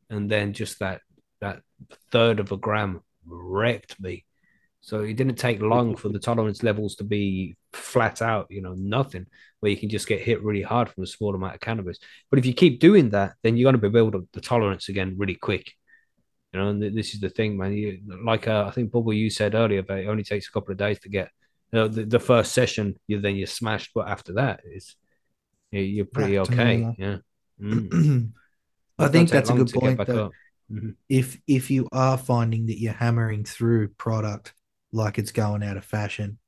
[0.09, 1.03] and then just that
[1.41, 1.63] that
[2.11, 4.25] third of a gram wrecked me.
[4.83, 8.75] So it didn't take long for the tolerance levels to be flat out, you know,
[8.75, 9.27] nothing
[9.61, 11.99] where you can just get hit really hard from a small amount of cannabis.
[12.31, 15.17] But if you keep doing that, then you're going to be building the tolerance again
[15.19, 15.73] really quick.
[16.53, 17.75] You know, and th- this is the thing, man.
[17.75, 20.73] You, like uh, I think Bubble, you said earlier, but it only takes a couple
[20.73, 21.29] of days to get
[21.73, 22.99] you know, the, the first session.
[23.07, 24.97] You then you're smashed, but after that, it's
[25.71, 26.95] you- you're pretty Back okay.
[26.99, 27.17] Yeah.
[27.61, 28.31] Mm.
[28.99, 30.27] I think that's a good point though.
[30.27, 30.33] up.
[30.73, 30.95] Mhm.
[31.09, 34.55] if if you are finding that you're hammering through product
[34.93, 36.39] like it's going out of fashion,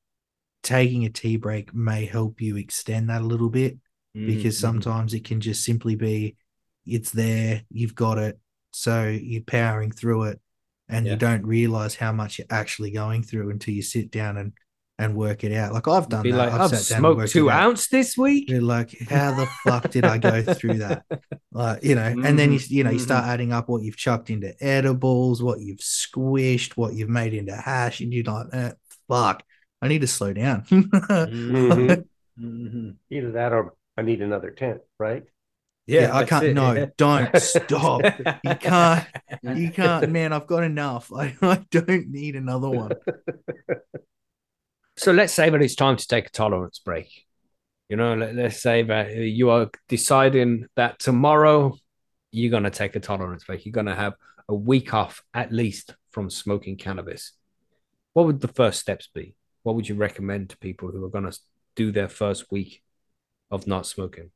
[0.63, 3.79] taking a tea break may help you extend that a little bit
[4.25, 4.61] because Mhm.
[4.61, 6.37] sometimes it can just simply be
[6.87, 8.39] it's there, you've got it,
[8.73, 10.41] so you're powering through it,
[10.89, 11.13] and Yeah.
[11.13, 14.53] you don't realize how much you're actually going through until you sit down and
[15.03, 15.73] and work it out.
[15.73, 16.38] Like I've done be that.
[16.38, 18.49] like, I've, sat down and smoked two it ounce this week.
[18.49, 21.05] You're like, how the fuck did I go through that?
[21.55, 24.31] Like, you know, and then you you know you start adding up what you've chucked
[24.31, 28.73] into edibles, what you've squished, what you've made into hash, and you're like, eh,
[29.07, 29.43] fuck,
[29.83, 30.62] I need to slow down.
[30.71, 32.05] Mhm.
[32.41, 32.95] Mhm.
[33.11, 35.25] Either that or I need another tent, right?
[35.87, 38.01] Yeah, I can't- it, no, don't stop.
[38.45, 39.07] You can't-
[39.55, 40.33] you can't, man.
[40.33, 41.12] I've got enough.
[41.12, 42.93] I, I don't need another one.
[44.97, 47.27] So let's say that it's time to take a tolerance break.
[47.89, 51.77] You know, let, let's say that you are deciding that tomorrow
[52.31, 53.65] you're going to take a tolerance break.
[53.65, 54.15] You're going to have
[54.49, 57.33] a week off at least from smoking cannabis.
[58.13, 59.35] What would the first steps be?
[59.63, 61.39] What would you recommend to people who are going to
[61.77, 62.83] do their first week
[63.51, 64.31] of not smoking?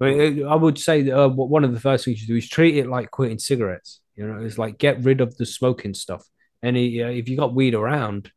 [0.00, 2.76] I, mean, I would say uh, one of the first things you do is treat
[2.76, 4.00] it like quitting cigarettes.
[4.16, 6.24] You know, it's like get rid of the smoking stuff.
[6.62, 8.30] And uh, if you got weed around,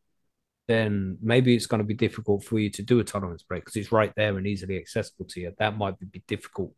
[0.67, 3.75] then maybe it's going to be difficult for you to do a tolerance break because
[3.77, 5.53] it's right there and easily accessible to you.
[5.58, 6.73] That might be difficult.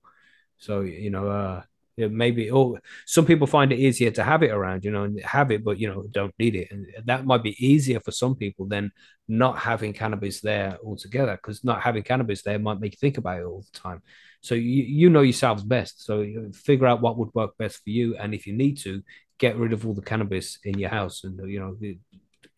[0.58, 1.64] So you know, uh,
[1.98, 5.52] maybe or some people find it easier to have it around, you know, and have
[5.52, 8.68] it, but you know, don't need it, and that might be easier for some people
[8.68, 8.92] than
[9.28, 11.34] not having cannabis there altogether.
[11.34, 14.02] Because not having cannabis there might make you think about it all the time.
[14.42, 16.06] So you you know yourselves best.
[16.06, 19.02] So figure out what would work best for you, and if you need to,
[19.40, 21.76] get rid of all the cannabis in your house, and you know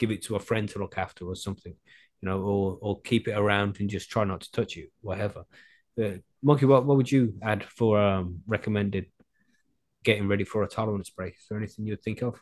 [0.01, 1.75] give it to a friend to look after or something,
[2.21, 5.43] you know, or or keep it around and just try not to touch you, whatever.
[6.01, 9.05] Uh, Monkey, what, what would you add for um, recommended
[10.03, 11.33] getting ready for a tolerance break?
[11.35, 12.41] Is there anything you'd think of?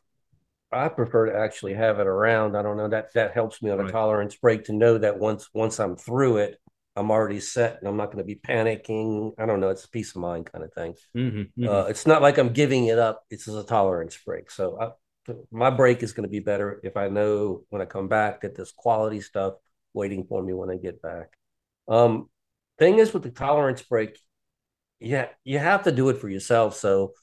[0.72, 2.56] I prefer to actually have it around.
[2.56, 3.92] I don't know that that helps me on a Right.
[3.92, 6.60] tolerance break to know that once once I'm through it,
[6.96, 9.34] I'm already set and I'm not going to be panicking.
[9.40, 9.70] I don't know.
[9.70, 10.94] It's a peace of mind kind of thing.
[11.16, 13.24] Mm-hmm, Uh, it's not like I'm giving it up.
[13.32, 14.52] It's just a tolerance break.
[14.52, 14.92] So I,
[15.52, 18.56] my break is going to be better if I know when I come back that
[18.56, 19.56] there's quality stuff
[19.94, 21.38] waiting for me when I get back.
[21.88, 22.30] Um,
[22.78, 24.18] thing is with the tolerance break,
[25.00, 26.76] yeah, you have to do it for yourself.
[26.76, 27.14] So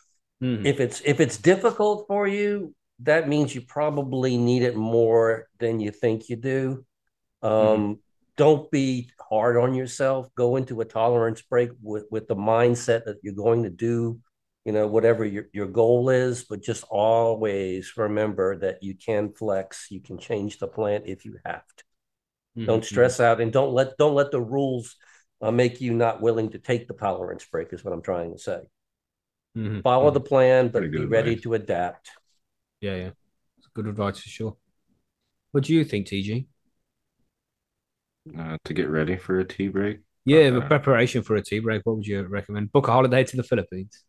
[0.43, 0.67] mm-hmm.
[0.67, 5.81] if it's if it's difficult for you, that means you probably need it more than
[5.81, 6.85] you think you do.
[7.43, 7.93] Um, mm-hmm.
[8.37, 10.29] Don't be hard on yourself.
[10.35, 14.21] Go into a tolerance break with with the mindset that you're going to do,
[14.67, 16.45] you know, whatever your your goal is.
[16.45, 19.87] But just always remember that you can flex.
[19.91, 21.85] You can change the plan if you have to.
[22.59, 22.67] Mm-hmm.
[22.67, 24.97] Don't stress out and don't let don't let the rules
[25.41, 27.73] uh, make you not willing to take the tolerance break.
[27.73, 28.69] Is what I'm trying to say.
[29.57, 29.81] Mm-hmm.
[29.83, 31.43] Follow the plan, but be good ready advice.
[31.45, 32.11] to adapt.
[32.81, 33.11] Yeah, yeah.
[33.59, 34.57] It's good advice for sure.
[35.53, 36.49] What do you think, TG?
[38.37, 40.01] Uh, to get ready for a tea break.
[40.25, 41.87] Yeah, the Uh, preparation for a tea break.
[41.87, 42.73] What would you recommend?
[42.73, 44.03] Book a holiday to the Philippines.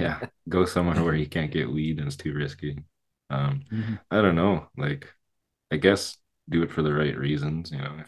[0.00, 2.78] Yeah, go somewhere where you can't get weed and it's too risky.
[3.30, 3.98] Um, Mhm.
[4.10, 4.68] I don't know.
[4.76, 5.08] Like,
[5.72, 7.70] I guess do it for the right reasons.
[7.72, 8.04] You know.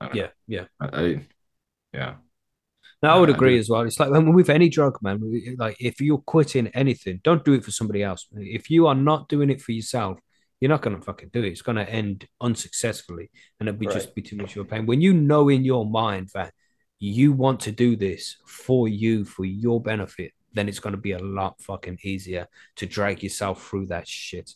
[0.00, 0.64] I don't Yeah, yeah.
[0.80, 1.28] I, I
[1.92, 2.14] yeah.
[3.02, 3.60] No, I would Uh, I agree do.
[3.60, 3.82] as well.
[3.82, 5.20] It's like when with any drug, man.
[5.58, 8.26] Like if you're quitting anything, don't do it for somebody else.
[8.32, 10.18] If you are not doing it for yourself,
[10.60, 11.48] you're not gonna fucking do it.
[11.52, 14.86] It's gonna end unsuccessfully, and it'll be just be too much of a pain.
[14.86, 16.52] When you know in your mind that
[17.00, 21.18] you want to do this for you, for your benefit, then it's gonna be a
[21.18, 24.52] lot fucking easier to drag yourself through that shit.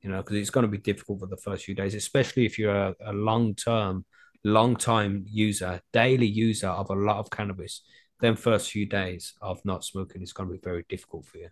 [0.00, 2.74] You know, because it's gonna be difficult for the first few days, especially if you're
[2.74, 4.04] a, a long term
[4.44, 7.82] long time user, daily user of a lot of cannabis,
[8.20, 11.48] then first few days of not smoking is going to be very difficult for you.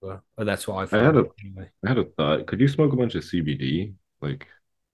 [0.00, 1.70] Well, but that's what I I had a- anyway.
[1.84, 2.46] I had a thought.
[2.46, 4.46] Could you smoke a bunch of CBD, like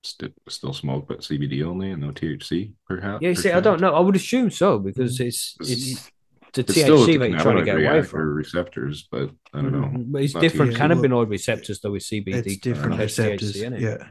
[0.03, 3.23] st still smoke, but CBD only and no THC, perhaps?
[3.23, 3.95] Yeah, you see, I don't know.
[3.95, 6.11] I would assume so because it's it's It's,
[6.53, 8.21] the it's THC the that you're trying to get away from.
[8.35, 9.89] receptors, but I don't know.
[9.89, 10.13] Mhm.
[10.13, 10.79] But it's Not different THC.
[10.79, 12.35] cannabinoid receptors though with CBD.
[12.47, 13.53] It's different receptors.
[13.55, 13.81] THC, innit?
[13.81, 14.07] yeah,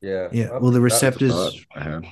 [0.00, 0.28] Yeah.
[0.32, 0.44] yeah.
[0.52, 1.32] I've- Well, the receptors,
[1.74, 2.04] I had.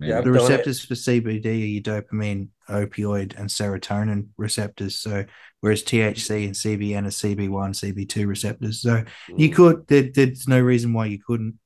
[0.00, 0.40] Yeah, the done it.
[0.40, 4.96] receptors for CBD are your dopamine, opioid, and serotonin receptors.
[4.98, 5.26] So,
[5.60, 8.80] whereas THC and CBN are CB1, CB2 receptors.
[8.82, 9.04] So
[9.36, 9.54] you Mm.
[9.54, 9.86] could.
[9.86, 11.60] There, there's no reason why you couldn't.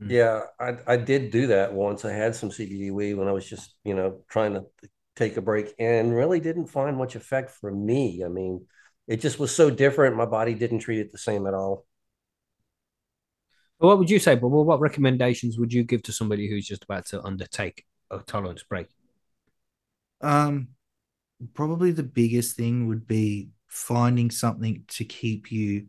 [0.00, 2.04] Yeah, I I did do that once.
[2.04, 4.64] I had some CBD weed when I was just, you know, trying to
[5.16, 8.22] take a break and really didn't find much effect for me.
[8.24, 8.66] I mean,
[9.06, 10.16] it just was so different.
[10.16, 11.86] My body didn't treat it the same at all.
[13.78, 14.52] But what would you say, Bob?
[14.52, 18.62] Well, what recommendations would you give to somebody who's just about to undertake a tolerance
[18.62, 18.88] break?
[20.20, 20.68] Um,
[21.54, 25.88] probably the biggest thing would be finding something to keep you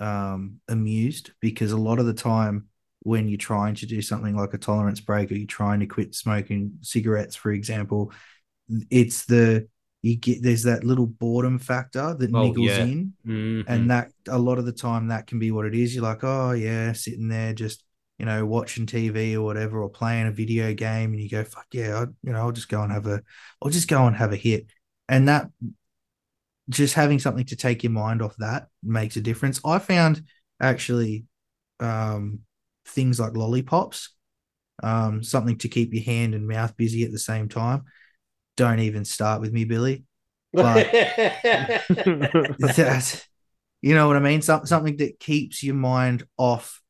[0.00, 2.69] um amused because a lot of the time
[3.02, 6.14] when you're trying to do something like a tolerance break or you're trying to quit
[6.14, 8.12] smoking cigarettes, for example,
[8.90, 9.68] it's the
[10.02, 12.84] you get there's that little boredom factor that Oh, niggles yeah.
[12.84, 13.12] in.
[13.26, 13.64] Mhm.
[13.68, 15.94] and that a lot of the time that can be what it is.
[15.94, 17.84] You're like, oh yeah, sitting there just
[18.18, 21.66] you know watching TV or whatever, or playing a video game, and you go, fuck
[21.72, 23.22] yeah, I, you know, I'll just go and have a,
[23.62, 24.66] I'll just go and have a hit,
[25.08, 25.50] and that
[26.68, 29.60] just having something to take your mind off that makes a difference.
[29.64, 30.22] I found
[30.60, 31.24] actually
[31.80, 32.40] um,
[32.90, 34.10] things like lollipops,
[34.82, 37.84] um, something to keep your hand and mouth busy at the same time.
[38.56, 40.04] Don't even start with me, Billy
[40.52, 40.90] But-
[42.58, 43.26] that
[43.82, 44.42] you know what I mean?
[44.42, 46.82] Some, something that keeps your mind off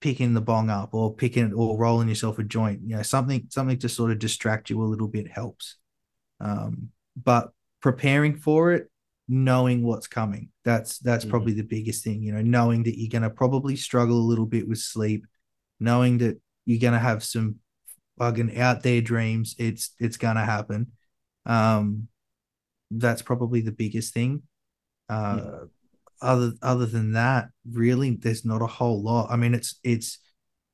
[0.00, 2.80] picking the bong up or picking or rolling yourself a joint.
[2.84, 5.76] You know, something something to sort of distract you a little bit helps.
[6.40, 7.50] Um, but
[7.82, 8.88] preparing for it,
[9.26, 11.30] knowing what's coming, that's that's Mhm.
[11.30, 12.22] probably the biggest thing.
[12.22, 15.26] You know, knowing that you're gonna probably struggle a little bit with sleep,
[15.80, 17.56] knowing that you're gonna have some
[18.18, 19.54] fucking out there dreams.
[19.58, 20.92] It's it's gonna happen.
[21.46, 22.08] Um,
[22.90, 24.42] that's probably the biggest thing.
[25.08, 25.66] Uh,
[26.20, 29.30] other other than that, really, there's not a whole lot.
[29.30, 30.18] I mean, it's it's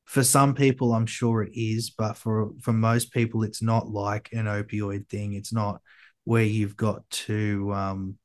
[0.05, 4.31] for some people, I'm sure it is, but for for most people, it's not like
[4.33, 5.35] an opioid thing.
[5.35, 5.81] It's not
[6.25, 8.17] where you've got to, um,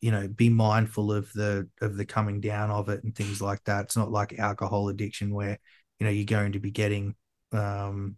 [0.00, 3.62] you know, be mindful of the of the coming down of it and things like
[3.64, 3.86] that.
[3.86, 5.58] It's not like alcohol addiction where
[5.98, 7.14] you know you're going to be getting
[7.52, 8.16] um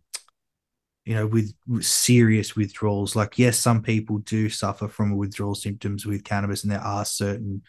[1.08, 3.16] you know, with, with serious withdrawals.
[3.16, 7.62] Like, yes, some people do suffer from withdrawal symptoms with cannabis, and there are certain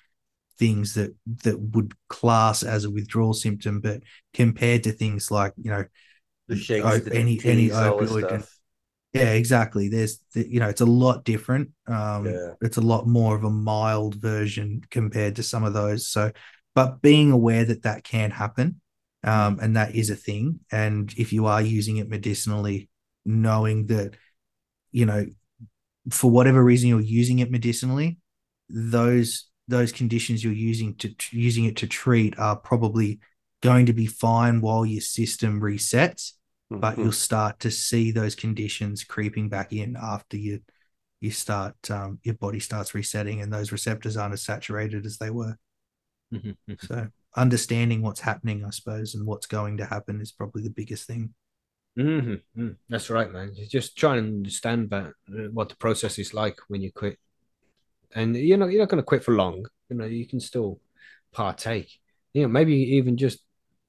[0.58, 3.80] things that that would class as a withdrawal symptom.
[3.80, 5.86] But compared to things like, you know,
[6.50, 8.59] the shakes, any any opioid, stuff.
[9.14, 9.90] Yeah, exactly.
[9.90, 11.70] There's, the, you know, it's a lot different.
[11.88, 12.54] Um, Yeah.
[12.62, 16.08] it's a lot more of a mild version compared to some of those.
[16.08, 16.32] So,
[16.76, 18.82] but being aware that that can happen,
[19.24, 20.60] um, and that is a thing.
[20.72, 22.90] And if you are using it medicinally,
[23.26, 24.16] knowing that,
[24.92, 25.26] you know,
[26.12, 28.18] for whatever reason you're using it medicinally,
[28.70, 33.20] those those conditions you're using to using it to treat are probably
[33.62, 36.34] going to be fine while your system resets,
[36.70, 37.04] but Mhm.
[37.04, 40.62] you'll start to see those conditions creeping back in after you
[41.22, 45.30] you start um, your body starts resetting and those receptors aren't as saturated as they
[45.30, 45.58] were.
[46.32, 46.78] Mhm, mhm.
[46.78, 51.08] So understanding what's happening, I suppose, and what's going to happen is probably the biggest
[51.08, 51.34] thing.
[51.98, 52.78] Mhm, mhm.
[52.88, 53.54] That's right, man.
[53.56, 57.20] You Just try and understand that uh, what the process is like when you quit,
[58.16, 59.66] and you know you're not going to quit for long.
[59.90, 60.80] You know you can still
[61.34, 62.00] partake.
[62.34, 63.40] You know maybe even just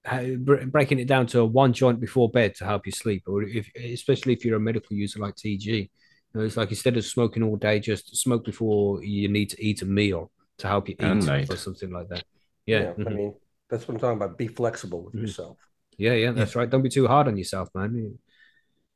[0.05, 4.33] breaking it down to one joint before bed to help you sleep, or if especially
[4.33, 5.91] if you're a medical user like TG.
[6.35, 9.63] You know, it's like instead of smoking all day, just smoke before you need to
[9.65, 11.51] eat a meal to help you And eat night.
[11.51, 12.25] or something like that.
[12.67, 13.17] Yeah, I mhm.
[13.17, 13.35] mean,
[13.69, 14.39] that's what I'm talking about.
[14.39, 15.23] Be flexible with Mhm.
[15.23, 15.59] yourself.
[15.99, 16.71] Yeah, yeah, that's right.
[16.71, 18.19] Don't be too hard on yourself, man.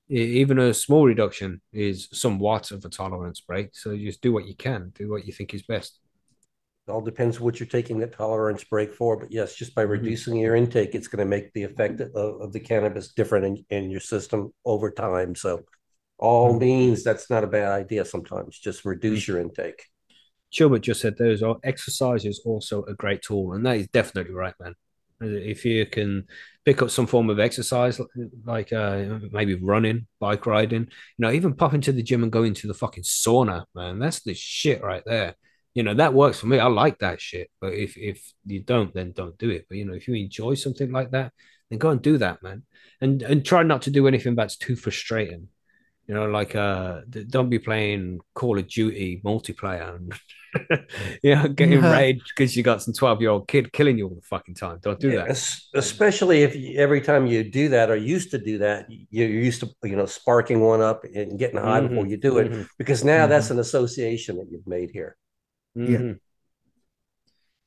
[0.08, 3.74] Even a small reduction is somewhat of a tolerance break.
[3.74, 5.98] So just do what you can, do what you think is best.
[6.86, 9.16] It all depends what you're taking that tolerance break for.
[9.18, 9.90] But yes, just by Mhm.
[9.90, 13.84] reducing your intake, it's going to make the effect of, of the cannabis different in,
[13.84, 15.34] in your system over time.
[15.34, 15.64] So,
[16.18, 16.60] all Mhm.
[16.60, 18.58] means that's not a bad idea sometimes.
[18.58, 19.28] Just reduce Mm.
[19.28, 19.82] your intake.
[20.50, 24.34] Chilbert just said those al- exercise is also a great tool, and that is definitely
[24.34, 24.74] right, man.
[25.20, 26.24] If you can
[26.64, 28.00] pick up some form of exercise,
[28.44, 32.42] like uh, maybe running, bike riding, you know, even pop into the gym and go
[32.42, 35.34] into the fucking sauna, man, that's the shit right there.
[35.74, 36.58] You know, that works for me.
[36.58, 37.50] I like that shit.
[37.60, 39.66] But if if you don't, then don't do it.
[39.68, 41.32] But you know, if you enjoy something like that,
[41.70, 42.62] then go and do that, man.
[43.00, 45.48] And and try not to do anything that's too frustrating.
[46.06, 50.14] You know, like uh, don't be playing Call of Duty multiplayer and
[51.22, 51.88] you know, getting Yeah.
[51.88, 54.78] rage because you got some twelve year old kid killing you all the fucking time.
[54.82, 55.32] Don't do Yeah, that.
[55.74, 59.60] especially if you, every time you do that or used to do that, you're used
[59.60, 62.52] to you know sparking one up and getting high before Mhm, you do it.
[62.52, 63.50] mhm, Because now that's Mm-hmm.
[63.50, 65.16] an association that you've made here.
[65.74, 65.98] Yeah.
[65.98, 66.18] mhm.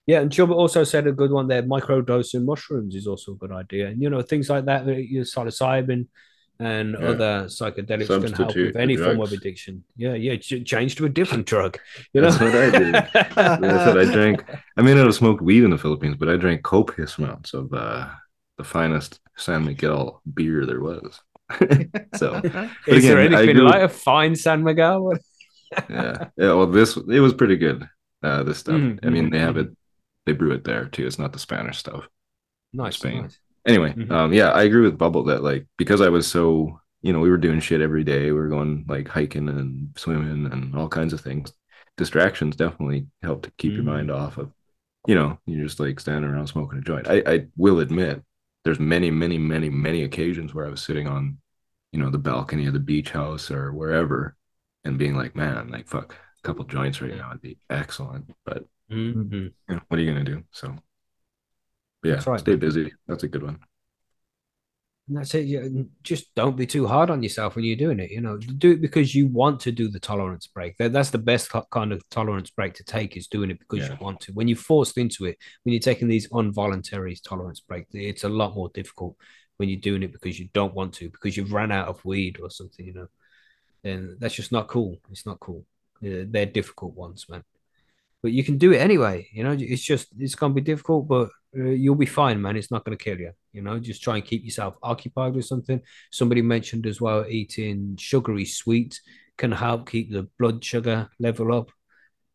[0.05, 1.63] Yeah, and Gilbert also said a good one there.
[1.63, 4.85] Microdosing mushrooms is also a good idea, and you know things like that.
[4.87, 6.07] You psilocybin
[6.59, 7.07] and Yeah.
[7.09, 9.83] other psychedelics can help with any form of addiction.
[9.97, 11.77] Yeah, yeah, change to a different drug.
[12.13, 12.95] You know, That's what I did.
[13.35, 14.43] I said I drank.
[14.77, 17.73] I may not have smoked weed in the Philippines, but I drank copious amounts of
[17.73, 18.07] uh,
[18.57, 21.19] the finest San Miguel beer there was.
[22.15, 22.41] so,
[22.87, 25.13] is there again, I anything like a fine San Miguel?
[25.89, 26.53] yeah, yeah.
[26.53, 27.87] Well, this it was pretty good.
[28.23, 28.73] Uh, this stuff.
[28.73, 29.61] Mhm, I mean, mhm, they have mhm.
[29.67, 29.75] it.
[30.25, 31.05] They brew it there too.
[31.07, 32.07] It's not the Spanish stuff.
[32.73, 33.23] Nice, Spain.
[33.23, 33.39] nice.
[33.67, 34.11] Anyway, Mhm.
[34.11, 37.29] um, yeah, I agree with Bubble that like because I was so you know we
[37.29, 38.25] were doing shit every day.
[38.27, 41.53] We were going like hiking and swimming and all kinds of things.
[41.97, 43.85] Distractions definitely help to keep your Mm.
[43.85, 44.51] mind off of
[45.07, 47.07] you know you're just like standing around smoking a joint.
[47.07, 48.23] I I will admit
[48.63, 51.37] there's many many many many occasions where I was sitting on
[51.91, 54.35] you know the balcony of the beach house or wherever
[54.83, 58.33] and being like man like fuck a couple joints right now would be excellent.
[58.45, 59.31] But Mhm.
[59.33, 60.43] you know, what are you gonna do?
[60.51, 60.75] So.
[62.03, 62.93] Yeah, That's right, stay busy.
[63.07, 63.59] That's a good one.
[65.07, 65.45] And that's it.
[65.45, 65.67] Yeah,
[66.03, 68.11] just don't be too hard on yourself when you're doing it.
[68.11, 70.77] You know, do it because you want to do the tolerance break.
[70.77, 73.93] That, that's the best kind of tolerance break to take is doing it because Yeah.
[73.93, 74.33] you want to.
[74.33, 78.53] When you're forced into it, when you're taking these involuntary tolerance breaks, it's a lot
[78.53, 79.17] more difficult
[79.57, 82.39] when you're doing it because you don't want to, because you've ran out of weed
[82.41, 83.07] or something, you know.
[83.83, 84.97] And that's just not cool.
[85.09, 85.65] It's not cool.
[86.01, 87.43] Yeah, they're difficult ones, man.
[88.21, 89.27] But you can do it anyway.
[89.31, 92.57] You know, it's just it's gonna be difficult, but uh, you'll be fine, man.
[92.57, 93.31] It's not gonna kill you.
[93.53, 95.81] You know, just try and keep yourself occupied with something.
[96.11, 99.01] Somebody mentioned as well, eating sugary sweets
[99.37, 101.71] can help keep the blood sugar level up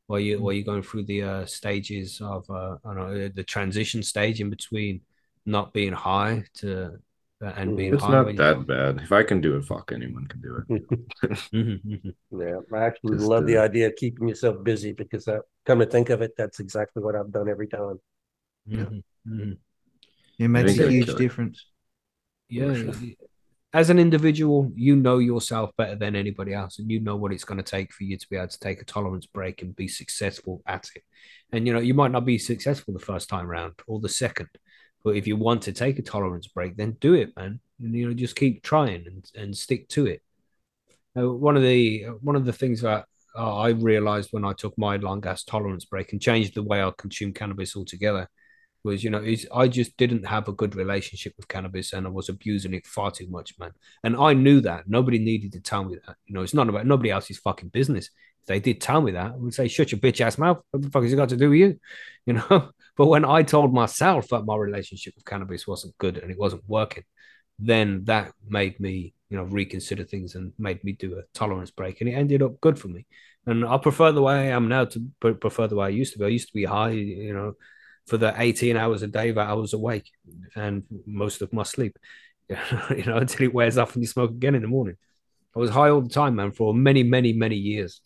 [0.06, 3.44] while you while you're going through the uh, stages of uh, I don't know the
[3.44, 5.00] transition stage in between
[5.46, 6.98] not being high to
[7.42, 9.00] and being It's not when you- that bad.
[9.02, 10.82] If I can do it, fuck anyone can do it.
[12.30, 15.80] Yeah, I actually Just, love the uh, idea of keeping yourself busy because that, come
[15.80, 18.00] to think of it, that's exactly what I've done every time.
[18.68, 19.58] Mhm, mhm.
[20.38, 21.66] It makes a huge difference.
[22.48, 22.74] Yeah.
[22.74, 22.92] sure.
[23.74, 27.44] As an individual, you know yourself better than anybody else, and you know what it's
[27.44, 29.88] going to take for you to be able to take a tolerance break and be
[29.88, 31.02] successful at it.
[31.52, 34.48] And you know, you might not be successful the first time round or the second,
[35.04, 37.60] but if you want to take a tolerance break, then do it, man.
[37.80, 40.22] And you know, just keep trying and, and stick to it.
[41.14, 44.96] One of the one of the things that uh, I realized when I took my
[44.96, 48.28] long ass tolerance break and changed the way I consume cannabis altogether
[48.84, 52.10] was, you know, is I just didn't have a good relationship with cannabis and I
[52.10, 53.72] was abusing it far too much, man.
[54.02, 54.88] And I knew that.
[54.88, 56.16] Nobody needed to tell me that.
[56.26, 58.10] You know, it's not about nobody else's fucking business.
[58.40, 60.62] If they did tell me that, I would say, shut your bitch ass mouth.
[60.70, 61.80] What the fuck has it got to do with you?
[62.24, 66.30] You know, But when I told myself that my relationship with cannabis wasn't good and
[66.30, 67.04] it wasn't working,
[67.58, 72.00] then that made me, you know, reconsider things and made me do a tolerance break,
[72.00, 73.06] and it ended up good for me.
[73.46, 76.18] And I prefer the way I am now to prefer the way I used to
[76.18, 76.24] be.
[76.24, 77.54] I used to be high, you know,
[78.06, 80.10] for the 18 hours a day that I was awake
[80.54, 81.98] and most of my sleep,
[82.48, 84.96] you know, until it wears off and you smoke again in the morning.
[85.54, 88.00] I was high all the time, man, for many, many, many years.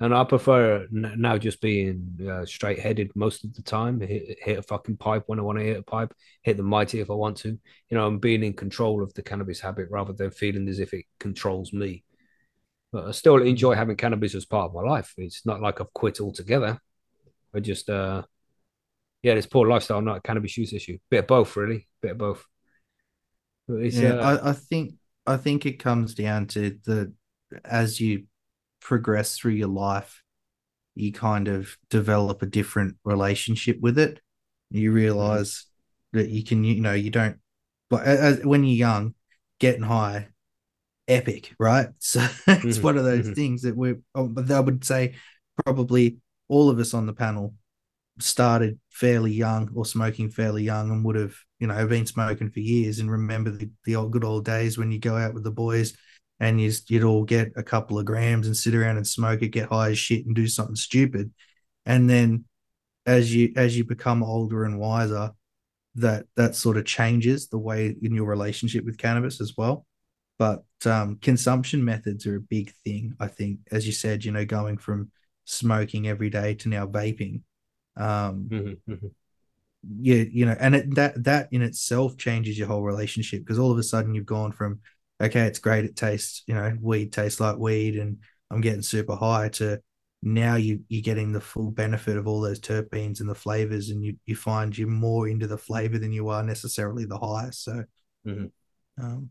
[0.00, 4.00] And I prefer now just being uh, straight headed most of the time.
[4.00, 6.12] Hit, hit, a fucking pipe when I want to hit a pipe,
[6.42, 7.50] hit the mighty if I want to.
[7.50, 10.92] You know, I'm being in control of the cannabis habit rather than feeling as if
[10.92, 12.04] it controls me.
[12.90, 15.14] But I still enjoy having cannabis as part of my life.
[15.18, 16.80] It's not like I've quit altogether.
[17.54, 18.22] I just, uh,
[19.22, 20.98] yeah, this poor lifestyle, not a cannabis use issue.
[21.10, 21.88] Bit of both, really.
[22.00, 22.44] Bit of both.
[23.68, 24.94] yeah, uh, I, I think
[25.26, 27.12] I think it comes down to the
[27.64, 28.24] as you
[28.82, 30.22] progress through your life,
[30.94, 34.20] you kind of develop a different relationship with it.
[34.70, 34.96] You mm-hmm.
[34.96, 35.66] realize
[36.12, 37.38] that you can, you know, you don't
[37.92, 39.14] but as, when you're young,
[39.60, 40.28] getting high,
[41.06, 41.88] epic, right?
[41.98, 42.82] So it's mm-hmm.
[42.82, 43.34] one of those mm-hmm.
[43.34, 44.00] things that we're.
[44.14, 45.14] Oh, but I would say
[45.62, 46.16] probably
[46.48, 47.52] all of us on the panel
[48.18, 52.60] started fairly young or smoking fairly young and would have you know been smoking for
[52.60, 55.50] years and remember the, the old good old days when you go out with the
[55.50, 55.94] boys
[56.42, 59.48] and you, you'd all get a couple of grams and sit around and smoke it
[59.48, 61.32] get high as shit and do something stupid.
[61.86, 62.44] And then
[63.06, 65.30] as you as you become older and wiser
[65.94, 69.86] that that sort of changes the way in your relationship with cannabis as well.
[70.36, 73.60] But um, consumption methods are a big thing i think.
[73.70, 75.12] As you said you know going from
[75.44, 77.42] smoking every day to now vaping
[77.96, 79.06] um, mm-hmm, mm-hmm.
[80.00, 83.72] Yeah, you know, and it, that that in itself changes your whole relationship because all
[83.72, 84.78] of a sudden you've gone from
[85.22, 88.18] okay, it's great, it tastes, you know, weed tastes like weed, and
[88.50, 89.80] I'm getting super high to
[90.22, 94.04] now you you're getting the full benefit of all those terpenes and the flavors, and
[94.04, 97.50] you you find you're more into the flavor than you are necessarily the high.
[97.50, 97.84] So.
[98.26, 98.46] Mm-hmm.
[99.02, 99.30] Um,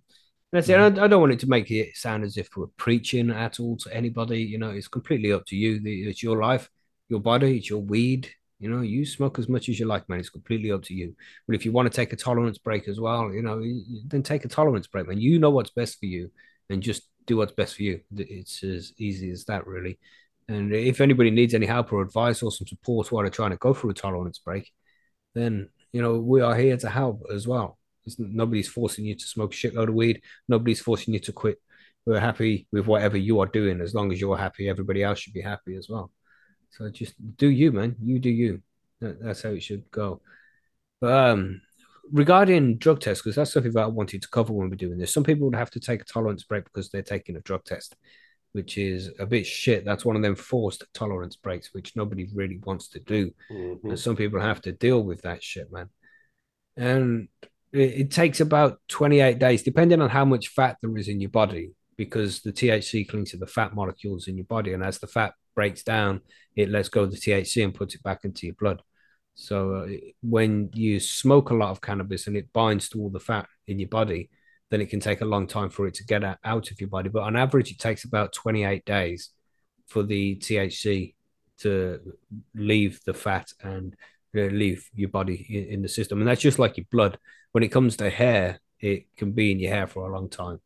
[0.52, 0.78] that's it.
[0.78, 3.78] I, I don't want it to make it sound as if we're preaching at all
[3.78, 4.42] to anybody.
[4.42, 5.80] You know, it's completely up to you.
[5.84, 6.70] It's your life,
[7.08, 8.30] your body, it's your weed.
[8.62, 10.20] You know, you smoke as much as you like, man.
[10.20, 11.16] It's completely up to you.
[11.48, 13.60] But if you want to take a tolerance break as well, you know,
[14.06, 15.20] then take a tolerance break, man.
[15.20, 16.30] You know what's best for you,
[16.70, 18.02] and just do what's best for you.
[18.16, 19.98] It's as easy as that, really.
[20.48, 23.58] And if anybody needs any help or advice or some support while they're trying to
[23.58, 24.72] go through a tolerance break,
[25.34, 27.80] then you know we are here to help as well.
[28.06, 30.22] It's, nobody's forcing you to smoke a shitload of weed.
[30.48, 31.60] Nobody's forcing you to quit.
[32.06, 33.82] We're happy with whatever you are doing.
[33.82, 36.12] As long as you're happy, everybody else should be happy as well.
[36.72, 37.96] So just do you, man.
[38.02, 38.62] You do you.
[39.02, 40.22] That, that's how it should go.
[41.00, 41.62] But um,
[42.12, 45.14] regarding drug tests, because that's something that I wanted to cover when we're doing this.
[45.14, 47.96] Some people would have to take a tolerance break because they're taking a drug test,
[48.54, 49.86] which is a bit shit.
[49.86, 53.32] That's one of them forced tolerance breaks, which nobody really wants to do.
[53.52, 53.90] Mm-hmm.
[53.90, 55.90] And some people have to deal with that shit, man.
[56.78, 57.28] And
[57.74, 61.30] it, it takes about 28 days, depending on how much fat there is in your
[61.32, 64.74] body, because the THC clings to the fat molecules in your body.
[64.74, 66.22] And as the fat breaks down,
[66.56, 68.82] it lets go of the THC and puts it back into your blood.
[69.36, 69.88] So uh,
[70.22, 73.80] when you smoke a lot of cannabis and it binds to all the fat in
[73.80, 74.30] your body,
[74.70, 77.10] then it can take a long time for it to get out of your body.
[77.10, 79.30] But on average, it takes about 28 days
[79.88, 81.14] for the THC
[81.60, 82.00] to
[82.56, 83.96] leave the fat and
[84.36, 86.20] uh, leave your body in, in the system.
[86.20, 87.18] And that's just like your blood.
[87.52, 90.60] When it comes to hair, it can be in your hair for a long time.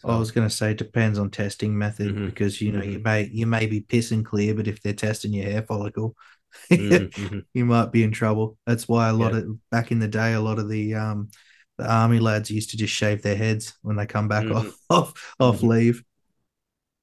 [0.00, 2.26] So, I was going to say it depends on testing method mm-hmm.
[2.26, 2.92] because you know mm-hmm.
[2.92, 6.16] you may you may be pissing clear, but if they're testing your hair follicle,
[6.70, 7.40] mm-hmm.
[7.52, 8.56] you might be in trouble.
[8.66, 9.40] That's why a lot yeah.
[9.40, 11.28] of back in the day, a lot of the um
[11.76, 14.74] the army lads used to just shave their heads when they come back off mm-hmm.
[14.90, 15.68] off off mm-hmm.
[15.68, 16.04] leave.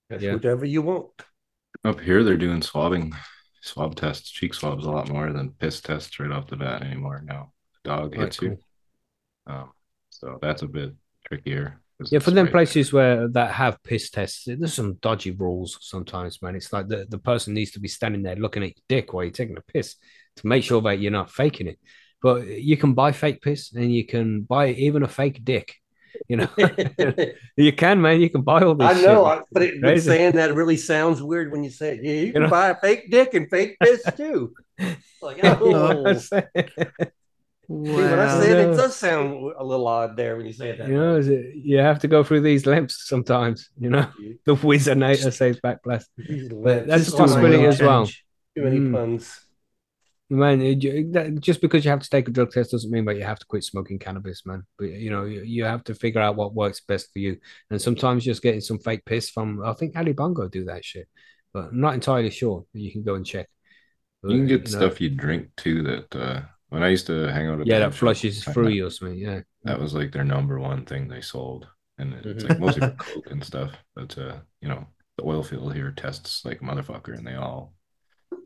[0.09, 0.33] That's yeah.
[0.33, 1.09] whatever you want.
[1.83, 3.13] Up here, they're doing swabbing,
[3.61, 7.21] swab tests, cheek swabs a lot more than piss tests right off the bat anymore.
[7.23, 7.51] Now,
[7.83, 8.49] dog hits cool.
[8.49, 8.57] you,
[9.45, 9.71] um,
[10.09, 10.93] so that's a bit
[11.27, 11.79] trickier.
[12.05, 16.55] Yeah, for them places where that have piss tests, there's some dodgy rules sometimes, man.
[16.55, 19.23] It's like the, the person needs to be standing there looking at your dick while
[19.23, 19.95] you're taking a piss
[20.35, 21.79] to make sure that you're not faking it.
[22.21, 25.73] But you can buy fake piss and you can buy even a fake dick.
[26.27, 26.49] You know,
[27.57, 28.21] you can, man.
[28.21, 28.97] You can buy all this.
[28.97, 29.43] I know, shit.
[29.51, 32.03] but, it, but saying that really sounds weird when you say it.
[32.03, 32.49] Yeah, you can know?
[32.49, 34.53] buy a fake dick and fake piss too.
[35.21, 36.13] like, oh.
[37.68, 37.95] Wow.
[37.95, 40.78] See, when I said it, it does sound a little odd there when you say
[40.78, 40.88] that.
[40.88, 43.70] You know, it, you have to go through these limps sometimes.
[43.78, 44.09] You know,
[44.45, 46.09] the Wizardinator says back blast.
[46.18, 48.05] But that's a possibility as well.
[48.05, 48.93] Too many mm.
[48.93, 49.47] puns.
[50.30, 53.24] Man, it, just because you have to take a drug test doesn't mean that you
[53.24, 54.65] have to quit smoking cannabis, man.
[54.78, 57.38] But you know, you, you have to figure out what works best for you.
[57.70, 61.07] And sometimes just getting some fake piss from, I think Ali Bongo do that shit,
[61.53, 62.65] but I'm not entirely sure.
[62.74, 63.47] You can go and check.
[64.22, 67.07] But, you can get you know, stuff you drink too that uh, when I used
[67.07, 69.18] to hang out at Yeah, that flushes I- through you or something.
[69.18, 69.41] Yeah.
[69.63, 72.49] That was like their number one thing they sold, and it's Mhm.
[72.49, 73.72] like mostly for coke and stuff.
[73.95, 74.88] But uh, you know,
[75.18, 77.74] the oil field here tests like motherfucker, and they all,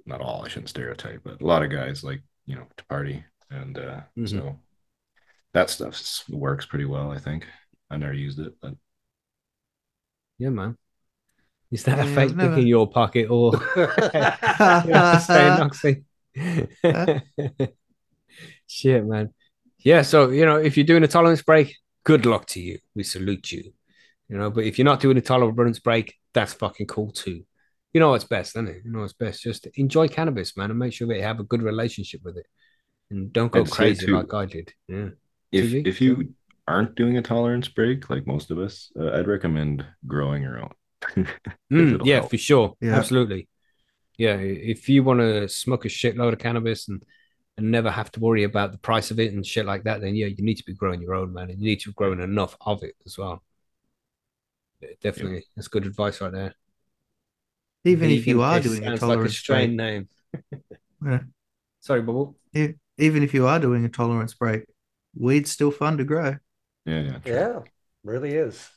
[0.06, 3.24] not all, I shouldn't stereotype, but a lot of guys like you know to party,
[3.50, 4.30] and uh, Mhm.
[4.30, 4.60] so
[5.54, 7.12] that stuff works pretty well.
[7.12, 7.46] I think
[7.90, 8.74] I never used it, but
[10.40, 10.78] Yeah, man.
[11.72, 16.04] Is that a fake I've dick in your pocket or Yeah, staying Noxie?
[18.72, 19.34] Shit, man.
[19.80, 22.80] Yeah, so you know, if you're doing a tolerance break, good luck to you.
[22.96, 23.74] We salute you.
[24.30, 27.44] You know, but if you're not doing a tolerance break, that's fucking cool too.
[27.94, 28.84] You know what's best, isn't it?
[28.86, 29.42] You know what's best.
[29.42, 32.46] Just enjoy cannabis, man, and make sure that you have a good relationship with it.
[33.10, 34.74] And don't go I'd crazy too, like I did.
[34.88, 35.10] Yeah.
[35.52, 35.86] if TG?
[35.86, 36.34] if you
[36.66, 40.72] aren't doing a tolerance break like most of us, uh, I'd recommend growing your own.
[41.72, 42.30] Mm, yeah, help.
[42.30, 42.74] for sure.
[42.80, 42.96] Yeah.
[42.96, 43.50] Absolutely.
[44.18, 44.36] Yeah.
[44.36, 47.04] If you want to smoke a shitload of cannabis and,
[47.58, 50.16] and never have to worry about the price of it and shit like that, then
[50.16, 51.50] yeah, you need to be growing your own, man.
[51.50, 53.44] And you need to be growing enough of it as well.
[54.82, 55.44] Yeah, Definitely.
[55.56, 56.56] That's good advice right there.
[57.84, 60.10] Even if you are piss doing a sounds like a tolerance strain break, name.
[61.06, 61.20] Yeah.
[61.80, 62.36] Sorry, Bubble.
[62.54, 64.66] even if you are doing a tolerance break,
[65.18, 66.36] weed's still fun to grow.
[66.86, 67.34] Yeah, yeah, true.
[67.34, 67.60] Yeah,
[68.04, 68.70] really is.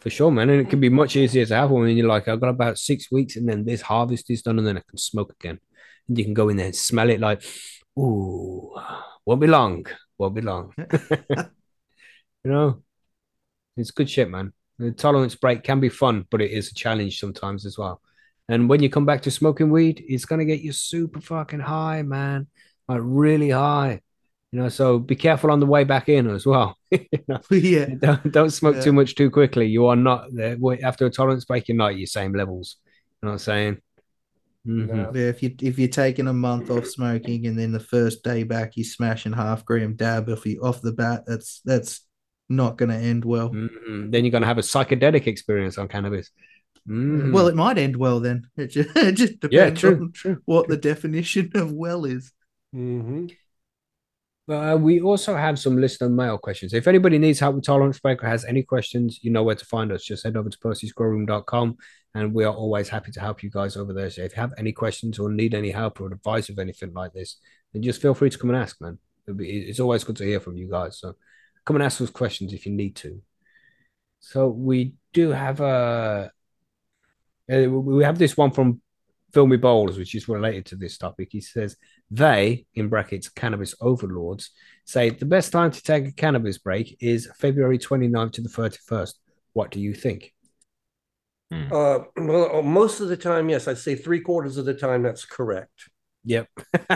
[0.00, 0.50] For sure, man.
[0.50, 2.78] And it can be much easier to have one when you're like, I've got about
[2.78, 5.58] six weeks and then this harvest is done and then I can smoke again.
[6.06, 7.42] And you can go in there and smell it like,
[7.98, 8.74] ooh,
[9.26, 9.86] won't be long.
[10.18, 10.72] Won't be long.
[11.28, 11.44] you
[12.44, 12.82] know,
[13.76, 14.52] it's good shit, man.
[14.78, 18.00] The tolerance break can be fun, but it is a challenge sometimes as well.
[18.48, 22.02] And when you come back to smoking weed, it's gonna get you super fucking high,
[22.02, 22.46] man.
[22.88, 24.00] Like really high.
[24.52, 26.76] You know, so be careful on the way back in as well.
[26.90, 27.40] You know?
[27.50, 27.86] yeah.
[27.98, 28.82] don't, don't smoke Yeah.
[28.82, 29.66] too much too quickly.
[29.66, 30.56] You are not there.
[30.82, 32.76] After a tolerance break, you're not at your same levels.
[33.20, 33.82] You know what I'm saying?
[34.68, 34.88] Mhm.
[34.88, 35.12] No.
[35.14, 38.42] Yeah, if you if you're taking a month off smoking and then the first day
[38.42, 42.02] back you're smashing half gram dab off you off the bat, that's that's
[42.50, 43.50] not going to end well.
[43.50, 44.10] Mhm.
[44.12, 46.30] Then you're gonna have a psychedelic experience on cannabis.
[46.88, 47.32] Mhm.
[47.32, 48.46] Well, it might end well then.
[48.56, 50.38] It just, it just yeah, depends true, on true.
[50.44, 52.32] what the definition of well is.
[52.74, 53.26] Mm-hmm.
[54.50, 56.72] Uh, we also have some listener mail questions.
[56.72, 59.64] If anybody needs help with tolerance break or has any questions, you know where to
[59.66, 60.02] find us.
[60.02, 61.76] Just head over to percysgrowroom.com
[62.14, 64.10] and we are always happy to help you guys over there.
[64.10, 67.12] So if you have any questions or need any help or advice of anything like
[67.12, 67.36] this,
[67.72, 68.98] then just feel free to come and ask, man.
[69.36, 70.98] Be, it's always good to hear from you guys.
[70.98, 71.14] So
[71.64, 73.20] come and ask us questions if you need to.
[74.20, 76.32] So we do have a,
[77.50, 78.80] uh, we have this one from
[79.32, 81.28] Filmy Bowls, which is related to this topic.
[81.30, 81.76] He says,
[82.10, 84.50] they, in brackets, cannabis overlords,
[84.84, 89.14] say the best time to take a cannabis break is February 29th to the 31st.
[89.52, 90.32] What do you think?
[91.50, 91.72] Hmm.
[91.72, 95.24] Uh, well, most of the time, yes, I'd say three quarters of the time that's
[95.24, 95.88] correct.
[96.24, 96.48] Yep.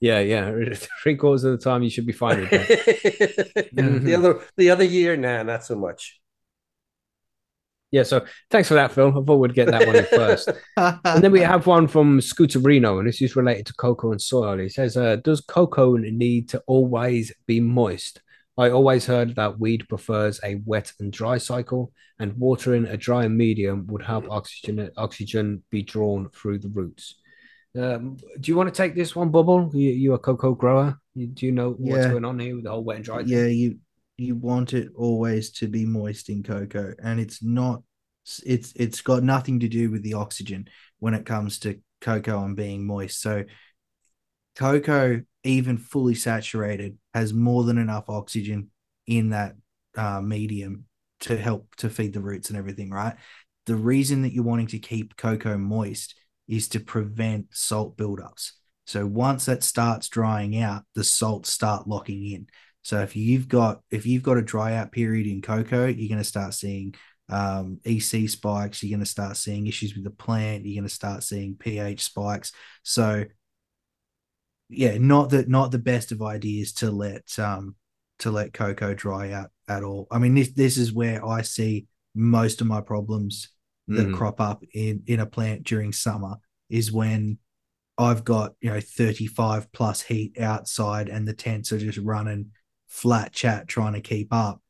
[0.00, 0.52] yeah, yeah.
[1.02, 3.68] Three quarters of the time you should be fine with that.
[3.72, 6.20] the other the other year, nah, not so much.
[7.92, 9.10] Yeah, so thanks for that, Phil.
[9.10, 10.50] I thought we'd get that one in first.
[10.76, 14.20] And then we have one from Scooter Reno, and this is related to coco and
[14.20, 14.58] soil.
[14.58, 18.20] He says, uh, Does coco need to always be moist?
[18.56, 23.26] I always heard that weed prefers a wet and dry cycle, and watering a dry
[23.26, 27.16] medium would help oxygen oxygen be drawn through the roots.
[27.76, 29.70] Um, do you want to take this one, Bubble?
[29.74, 31.00] You, you a coco grower?
[31.14, 32.10] You, do you know what's Yeah.
[32.12, 33.18] going on here with the whole wet and dry?
[33.18, 33.28] thing?
[33.28, 33.78] yeah, you
[34.16, 37.82] you want it always to be moist in coco, and it's not.
[38.46, 40.68] It's it's got nothing to do with the oxygen
[41.00, 43.20] when it comes to coco and being moist.
[43.20, 43.44] So,
[44.56, 48.70] coco, even fully saturated, has more than enough oxygen
[49.06, 49.54] in that
[49.96, 50.86] uh, medium
[51.20, 52.90] to help to feed the roots and everything.
[52.90, 53.14] Right.
[53.66, 56.14] The reason that you're wanting to keep coco moist
[56.48, 58.52] is to prevent salt buildups.
[58.86, 62.46] So once that starts drying out, the salts start locking in.
[62.82, 66.18] So if you've got if you've got a dry out period in coco, you're going
[66.18, 66.94] to start seeing
[67.30, 68.82] um, EC spikes.
[68.82, 70.66] You're going to start seeing issues with the plant.
[70.66, 72.52] You're going to start seeing pH spikes.
[72.82, 73.24] So
[74.76, 77.74] yeah, not that not the best of ideas to let um
[78.20, 80.06] to let coco dry out at all.
[80.10, 83.48] I mean this this is where I see most of my problems
[83.88, 84.14] that Mhm.
[84.14, 86.36] crop up in in a plant during summer
[86.70, 87.38] is when
[87.98, 92.50] I've got you know 35 plus heat outside and the tents are just running
[92.88, 94.62] flat chat trying to keep up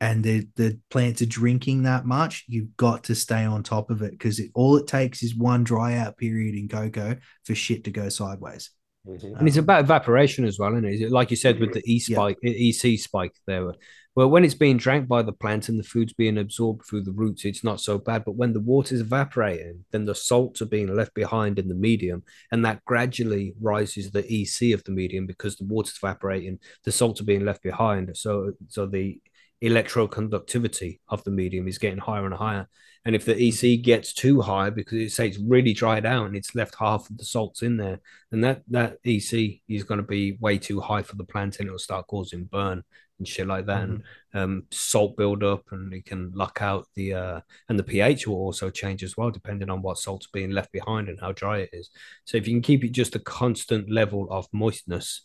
[0.00, 4.02] and the the plants are drinking that much you've got to stay on top of
[4.02, 7.84] it because it, all it takes is one dry out period in coco for shit
[7.84, 8.70] to go sideways
[9.06, 9.38] Mhm.
[9.38, 11.10] And it's about evaporation as well, isn't it?
[11.10, 12.16] Like you said with the E Yeah.
[12.16, 13.72] spike, EC spike there?
[14.14, 17.12] Well, when it's being drank by the plant and the food's being absorbed through the
[17.12, 18.24] roots, it's not so bad.
[18.24, 22.22] But when the water's evaporating, then the salts are being left behind in the medium,
[22.52, 27.20] and that gradually rises the EC of the medium because the water's evaporating, the salts
[27.22, 28.14] are being left behind.
[28.16, 29.18] So, so the
[29.62, 32.68] electroconductivity of the medium is getting higher and higher.
[33.04, 36.36] And if the EC gets too high because it say it's really dried out and
[36.36, 38.00] it's left half of the salts in there,
[38.30, 41.66] then that that EC is going to be way too high for the plant and
[41.66, 42.84] it'll start causing burn
[43.22, 44.02] and shit like that, and
[44.34, 48.68] um, salt buildup, and it can lock out the uh, and the pH will also
[48.68, 51.90] change as well depending on what salt's being left behind and how dry it is.
[52.24, 55.22] So if you can keep it just a constant level of moistness,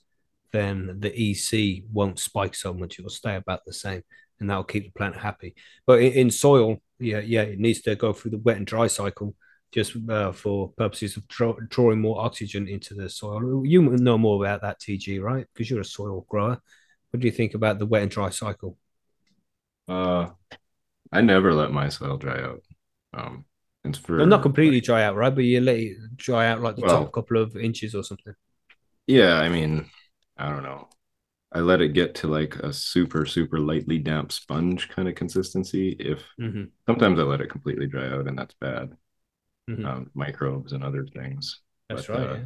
[0.51, 4.03] then the EC won't spike so much; it will stay about the same,
[4.39, 5.55] and that'll keep the plant happy.
[5.85, 8.87] But in, in soil, yeah, yeah, it needs to go through the wet and dry
[8.87, 9.35] cycle
[9.71, 13.65] just uh, for purposes of draw, drawing more oxygen into the soil.
[13.65, 15.45] You know more about that, TG, right?
[15.53, 16.61] Because you're a soil grower.
[17.11, 18.77] What do you think about the wet and dry cycle?
[19.87, 20.29] Uh,
[21.11, 22.61] I never let my soil dry out.
[23.13, 23.45] Um,
[23.83, 25.33] it's for Well, not completely dry out, right?
[25.33, 28.33] But you let it dry out like the Well- top couple of inches or something.
[29.05, 29.89] Yeah, I mean,
[30.35, 30.89] I don't know.
[31.53, 35.91] I let it get to like a super, super lightly damp sponge kind of consistency.
[35.99, 36.65] If Mm-hmm.
[36.87, 38.97] sometimes I let it completely dry out, and that's bad.
[39.67, 39.87] Mhm.
[39.87, 41.61] Um, microbes and other things.
[41.89, 42.31] That's but, right.
[42.31, 42.45] uh, yeah.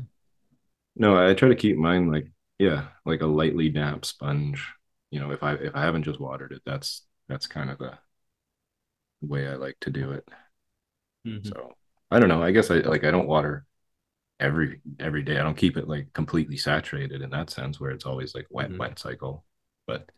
[0.96, 4.68] No, I try to keep mine like yeah, like a lightly damp sponge.
[5.10, 7.98] You know, if I if I haven't just watered it, that's that's kind of the
[9.22, 10.28] way I like to do it.
[11.26, 11.54] Mhm.
[11.54, 11.76] So
[12.10, 12.42] I don't know.
[12.44, 13.66] I guess I like I don't water
[14.42, 15.40] every every day.
[15.40, 18.72] I don't keep it like completely saturated in that sense where it's always like wet
[18.72, 18.78] Mhm.
[18.78, 19.46] wet cycle.
[19.88, 20.10] But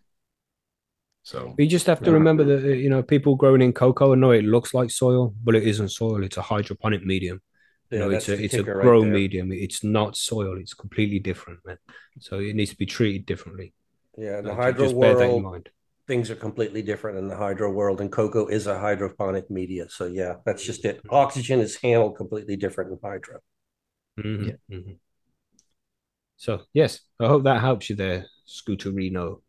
[1.23, 2.13] so But you just have to Yeah.
[2.13, 4.13] remember that uh, you know people growing in coco.
[4.13, 6.23] I know it looks like soil, but it isn't soil.
[6.23, 7.41] It's a hydroponic medium.
[7.95, 9.51] You Yeah, know, it's that's a the it's a kicker right grow medium.
[9.51, 10.57] It's not soil.
[10.59, 11.77] It's completely different, man.
[12.19, 13.73] So it needs to be treated differently.
[14.17, 15.69] Yeah, in the So hydro just bear that in world, mind.
[16.07, 19.87] things are completely different in the hydro world, and coco is a hydroponic media.
[19.89, 21.03] So yeah, that's just it.
[21.05, 21.09] Mm-hmm.
[21.09, 23.39] Oxygen is handled completely different in hydro.
[24.17, 24.77] Mhm, Yeah.
[24.77, 24.99] mhm.
[26.37, 29.41] So yes, I hope that helps you there, Scooterino.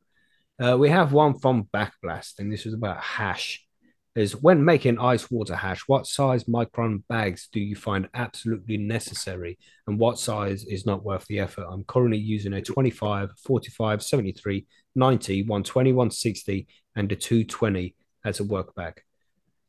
[0.60, 3.66] Uh, we have one from Backblast, and this is about hash.
[4.14, 9.58] Is when making ice water hash, what size micron bags do you find absolutely necessary,
[9.88, 11.66] and what size is not worth the effort?
[11.68, 18.44] I'm currently using a 25, 45, 73, 90, 120, 160, and a 220 as a
[18.44, 19.02] work bag.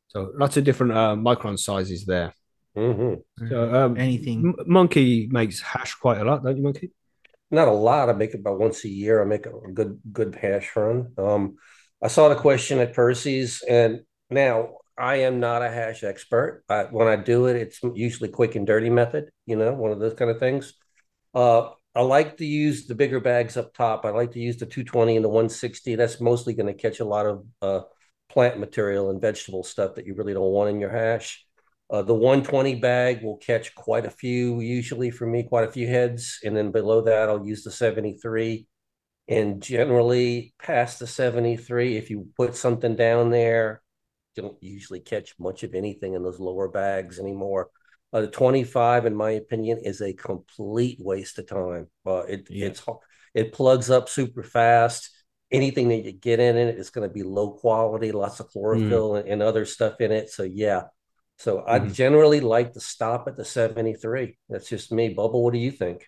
[0.10, 2.36] So lots of different uh, micron sizes there.
[2.76, 3.16] Hmm
[3.50, 4.54] So um, Anything.
[4.60, 6.92] M- Monkey makes hash quite a lot, don't you, Monkey?
[7.52, 8.10] Not a lot.
[8.10, 9.22] I make it about once a year.
[9.22, 11.14] I make a good good hash run.
[11.18, 11.58] Um,
[12.02, 16.64] I saw the question at Percy's, and now I am not a hash expert.
[16.70, 19.30] I, when I do it, it's usually quick and dirty method.
[19.46, 20.74] You know, one of those kind of things.
[21.34, 24.06] Uh, I like to use the bigger bags up top.
[24.06, 25.96] I like to use the 220 and the 160.
[25.96, 27.82] That's mostly going to catch a lot of uh,
[28.30, 31.45] plant material and vegetable stuff that you really don't want in your hash.
[31.96, 35.88] Uh, the 120 bag will catch quite a few, usually for me, quite a few
[35.88, 36.40] heads.
[36.44, 38.68] And then below that, I'll use the 73.
[39.30, 43.82] And generally, past the 73, if you put something down there,
[44.36, 47.70] you don't usually catch much of anything in those lower bags anymore.
[48.12, 51.88] Uh, the 25, in my opinion, is a complete waste of time.
[52.06, 52.68] Uh, it Yeah.
[52.68, 52.84] it's
[53.34, 55.12] it plugs up super fast.
[55.50, 59.16] Anything that you get in it is going to be low quality, lots of chlorophyll
[59.16, 60.30] and, and other stuff in it.
[60.30, 60.88] So yeah.
[61.38, 61.94] So I Mhm.
[61.94, 64.38] generally like to stop at the 73.
[64.50, 65.10] That's just me.
[65.10, 66.08] Bubble, what do you think?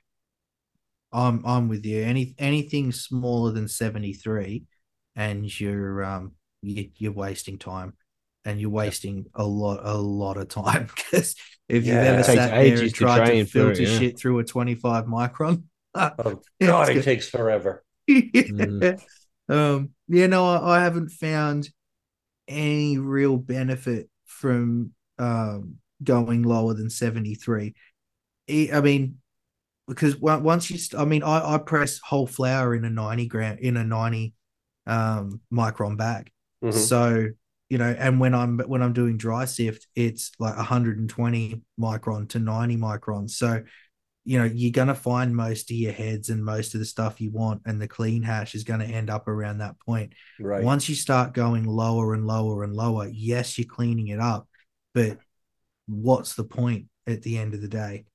[1.11, 2.03] I'm I'm with you.
[2.03, 4.63] Any anything smaller than 73
[5.15, 7.93] and you're um you, you're wasting time
[8.45, 11.35] and you're wasting a lot a lot of time because
[11.69, 13.99] if you've ever sat there ages and to tried drain to through it, filter yeah.
[13.99, 15.63] shit through a 25 micron
[16.19, 17.03] Oh God, it good.
[17.03, 17.83] takes forever.
[18.47, 19.01] Mhm.
[19.49, 21.69] um yeah no I, I haven't found
[22.47, 27.73] any real benefit from um going lower than 73
[28.49, 29.17] I mean
[29.87, 33.57] because once you st- I mean I, I press whole flower in a 90 gram
[33.59, 34.33] in a 90
[34.85, 36.31] um micron bag
[36.63, 36.73] Mhm.
[36.73, 37.27] so
[37.69, 42.39] you know and when i'm when i'm doing dry sift it's like 120 micron to
[42.39, 43.61] 90 micron so
[44.23, 47.19] you know you're going to find most of your heads and most of the stuff
[47.21, 50.63] you want and the clean hash is going to end up around that point Right.
[50.63, 54.47] once you start going lower and lower and lower yes you're cleaning it up
[54.97, 55.19] but
[55.85, 58.05] what's the point at the end of the day?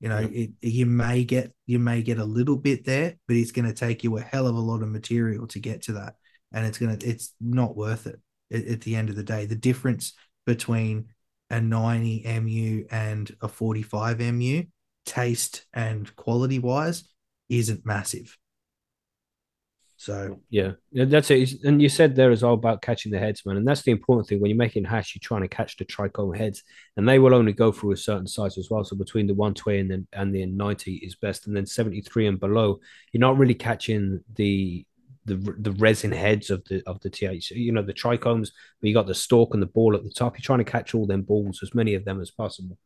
[0.00, 3.52] You know it, you may get you may get a little bit there but it's
[3.52, 6.14] going to take you a hell of a lot of material to get to that
[6.52, 8.18] and it's going to it's not worth it
[8.50, 9.44] at, at the end of the day.
[9.44, 10.14] The difference
[10.46, 11.08] between
[11.50, 14.62] a 90 mu and a 45 mu
[15.04, 17.04] taste and quality wise
[17.50, 18.38] isn't massive.
[20.00, 21.62] So Yeah, that's it.
[21.62, 23.58] And you said there is all about catching the heads, man.
[23.58, 24.40] And that's the important thing.
[24.40, 26.62] When you're making hash, you're trying to catch the trichome heads,
[26.96, 28.82] and they will only go through a certain size as well.
[28.82, 32.40] So between the 120 and then and the 90 is best, and then 73 and
[32.40, 32.80] below,
[33.12, 34.86] you're not really catching the
[35.26, 37.50] the the resin heads of the of the TH.
[37.50, 40.38] You know the trichomes, but you got the stalk and the ball at the top.
[40.38, 42.78] You're trying to catch all them balls, as many of them as possible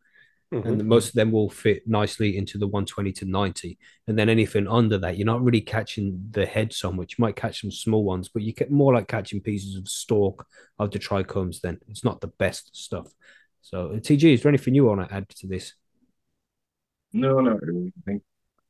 [0.53, 0.65] Mhm.
[0.67, 4.69] and most of them will fit nicely into the 120 to 90 and then anything
[4.69, 8.05] under that you're not really catching the head so much you might catch some small
[8.05, 10.47] ones but you get more like catching pieces of stalk
[10.79, 13.09] of the trichomes then it's not the best stuff
[13.63, 15.75] so tg is there anything you want to add to this
[17.13, 17.93] No, not really.
[17.99, 18.23] I think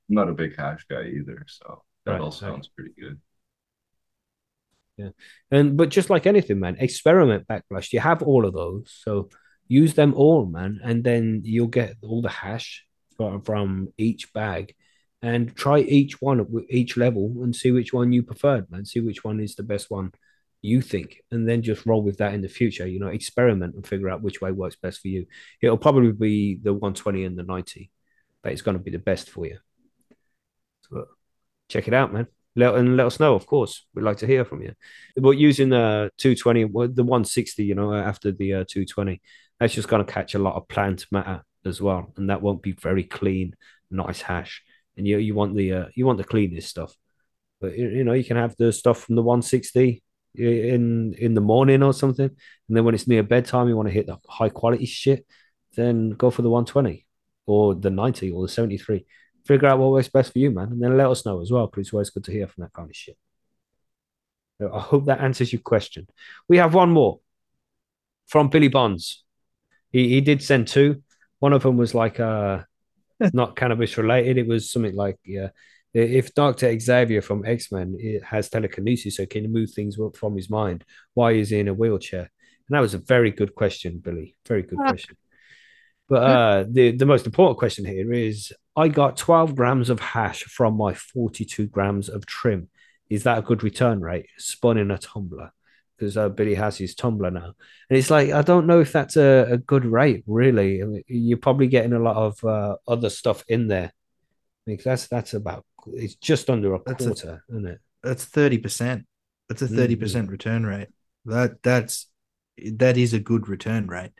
[0.08, 2.34] I'm not a big hash guy either, so that Right, all right.
[2.34, 3.18] sounds pretty good.
[4.96, 5.10] Yeah.
[5.50, 9.28] And but just like anything man experiment Backblast you have all of those so
[9.82, 12.84] use them all man and then you'll get all the hash
[13.16, 14.74] from, each bag.
[15.22, 18.84] And try each one at each level and see which one you preferred man.
[18.84, 20.12] See which one is the best one
[20.60, 23.86] you think and then just roll with that in the future you know experiment and
[23.86, 25.26] figure out which way works best for you.
[25.60, 27.90] It'll probably be the 120 and the 90
[28.42, 29.58] that is going to be the best for you.
[30.88, 31.06] So
[31.68, 32.26] check it out man.
[32.56, 33.86] Let, and let us know of course.
[33.94, 34.72] We'd like to hear from you.
[35.16, 36.62] But using the 220
[36.94, 39.20] the 160 you know after the uh, 220
[39.58, 42.62] that's just going to catch a lot of plant matter as well and that won't
[42.62, 43.54] be very clean
[43.90, 44.62] nice hash
[44.96, 46.94] and you you want the uh, you want the cleanest stuff
[47.60, 50.02] but you you know you can have the stuff from the 160
[50.34, 52.26] in in the morning or something
[52.68, 55.24] and then when it's near bedtime you want to hit the high quality shit
[55.76, 57.06] then go for the 120
[57.46, 59.06] or the 90 or the 73
[59.46, 61.66] figure out what works best for you man and then let us know as well
[61.66, 63.16] because it's always good to hear from that kind of shit
[64.60, 66.06] I hope that answers your question.
[66.48, 67.20] We have one more
[68.26, 69.23] from Billy Bonds.
[69.94, 71.02] He he did send two.
[71.38, 72.62] One of them was like uh
[73.32, 74.38] not cannabis related.
[74.38, 75.50] It was something like yeah,
[75.94, 80.50] if Doctor Xavier from X Men has telekinesis, so can he move things from his
[80.50, 80.84] mind?
[81.14, 82.28] Why is he in a wheelchair?
[82.66, 84.34] And that was a very good question, Billy.
[84.48, 85.16] Very good question.
[86.08, 90.42] But uh, the the most important question here is: I got twelve grams of hash
[90.42, 92.68] from my forty two grams of trim
[93.08, 95.52] is that a good return rate spun in a tumbler
[96.04, 97.52] because uh, billy has his tumbler now.
[97.88, 100.82] And it's like i don't know if that's a, a good rate really.
[100.82, 103.92] I mean, you're probably getting a lot of uh, other stuff in there.
[104.66, 107.78] Because that's that's about it's just under a That's a- quarter isn't it?
[108.02, 109.06] That's thirty percent.
[109.48, 110.88] That's a Mm, thirty percent return rate.
[111.26, 112.08] That that's
[112.74, 114.12] that is a good return rate.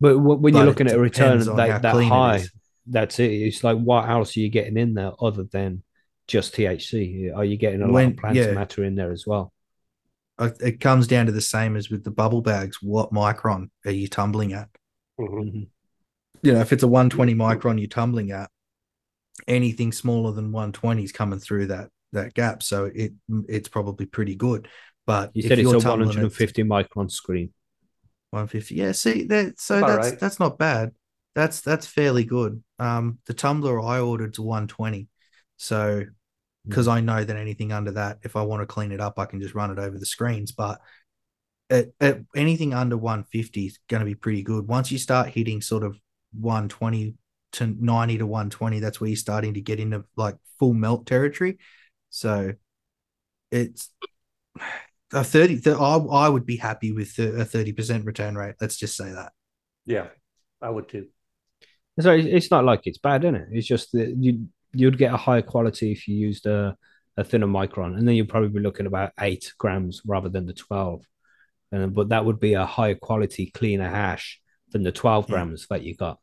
[0.00, 2.44] but when you're looking at a return like that high
[2.86, 3.30] that's it.
[3.30, 5.82] It's like what else are you getting in there other than
[6.26, 8.52] just thc are you getting a lot of plant yeah.
[8.52, 9.52] matter in there as well
[10.40, 12.78] It comes down to the same as with the bubble bags.
[12.82, 14.68] What micron are you tumbling at?
[15.18, 15.42] Mhm.
[15.42, 15.68] Mhm.
[16.42, 18.50] You know, if it's a 120 micron you're tumbling at,
[19.46, 22.62] anything smaller than 120 is coming through that that gap.
[22.62, 23.12] So it
[23.48, 24.68] it's probably pretty good.
[25.06, 27.52] But you if said it's you're a tumbling at 150 micron screen
[28.30, 28.74] 150.
[28.76, 30.18] Yeah, see that so About that's right.
[30.20, 30.92] that's not bad.
[31.34, 32.62] That's that's fairly good.
[32.78, 35.08] Um the tumbler I ordered to 120.
[35.56, 36.04] So
[36.66, 36.70] Mm.
[36.70, 39.26] because I know that anything under that, if I want to clean it up, I
[39.26, 40.52] can just run it over the screens.
[40.52, 40.80] But
[41.70, 44.66] at, at anything under 150 is going to be pretty good.
[44.66, 45.98] Once you start hitting sort of
[46.38, 47.14] 120
[47.52, 51.58] to 90 to 120, that's where you're starting to get into like full melt territory.
[52.10, 52.52] So
[53.50, 53.90] it's
[55.12, 55.60] a 30.
[55.60, 58.54] th- I, I would be happy with a 30% return rate.
[58.60, 59.32] Let's just say that.
[59.86, 60.08] Yeah,
[60.60, 61.06] I would too.
[61.98, 63.48] So it's it's not like it's bad, is it?
[63.50, 66.76] It's just that you you'd get a higher quality if you used a,
[67.16, 70.52] a thinner micron, and then you'd probably be looking about eight grams rather than the
[70.52, 71.02] twelve.
[71.72, 74.40] And but that would be a higher quality, cleaner hash
[74.70, 75.34] than the twelve Yeah.
[75.34, 76.18] grams that you got.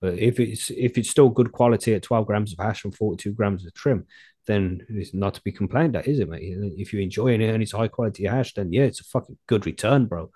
[0.00, 3.22] But if it's if it's still good quality at twelve grams of hash and forty
[3.22, 4.06] two grams of trim,
[4.46, 6.42] then it's not to be complained at, is it, mate?
[6.76, 9.66] If you're enjoying it and it's high quality hash, then yeah, it's a fucking good
[9.66, 10.30] return, bro.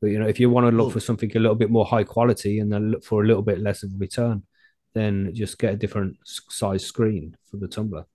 [0.00, 2.04] But you know, if you want to look for something a little bit more high
[2.04, 4.42] quality and then look for a little bit less of a return,
[4.96, 8.06] then just get a different size screen for the tumbler.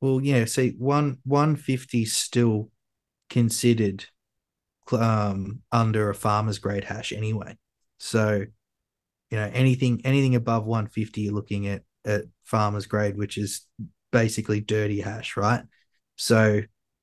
[0.00, 0.46] Well, yeah.
[0.46, 2.70] See, one one fifty still
[3.28, 4.06] considered
[4.92, 7.58] um, under a farmer's grade hash anyway.
[7.98, 8.46] So,
[9.30, 13.66] you know, anything anything above one fifty, you're looking at at farmer's grade, which is
[14.10, 15.62] basically dirty hash, right?
[16.16, 16.62] So,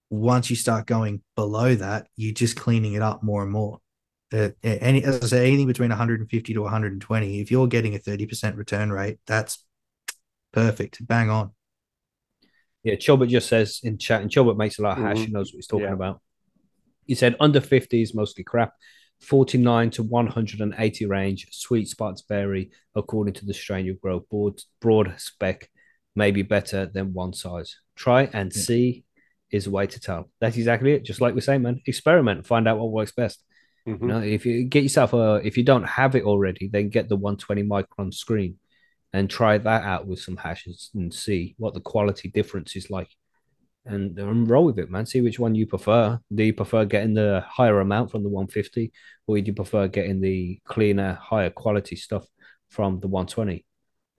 [0.09, 3.79] once you start going below that, you're just cleaning it up more and more.
[4.33, 8.57] Uh, any as I say, anything between 150 to 120, if you're getting a 30%
[8.57, 9.63] return rate, that's
[10.51, 11.51] perfect, bang on.
[12.83, 15.17] Yeah, Chilbert just says in chat, and Chilbert makes a lot of hash.
[15.17, 15.25] Mhm.
[15.25, 15.93] He knows what he's talking Yeah.
[15.93, 16.21] about.
[17.05, 18.73] He said under 50 is mostly crap.
[19.21, 21.47] 49 to 180 range.
[21.51, 24.19] Sweet spots vary according to the strain you grow.
[24.19, 25.69] Broad, broad spec
[26.15, 27.77] may be better than one size.
[27.95, 28.61] Try and Yeah.
[28.61, 29.03] see
[29.51, 30.29] is a way to tell.
[30.41, 31.03] That's exactly it.
[31.03, 31.81] Just like we're saying, man.
[31.85, 33.43] Experiment, find out what works best.
[33.85, 34.01] Mhm.
[34.01, 37.09] You know, if you get yourself a, if you don't have it already, then get
[37.09, 38.57] the 120 micron screen
[39.13, 43.09] and try that out with some hashes and see what the quality difference is like.
[43.85, 45.05] And, and roll with it, man.
[45.05, 46.19] See which one you prefer.
[46.33, 48.91] Do you prefer getting the higher amount from the 150,
[49.27, 52.25] or do you prefer getting the cleaner, higher quality stuff
[52.69, 53.65] from the 120?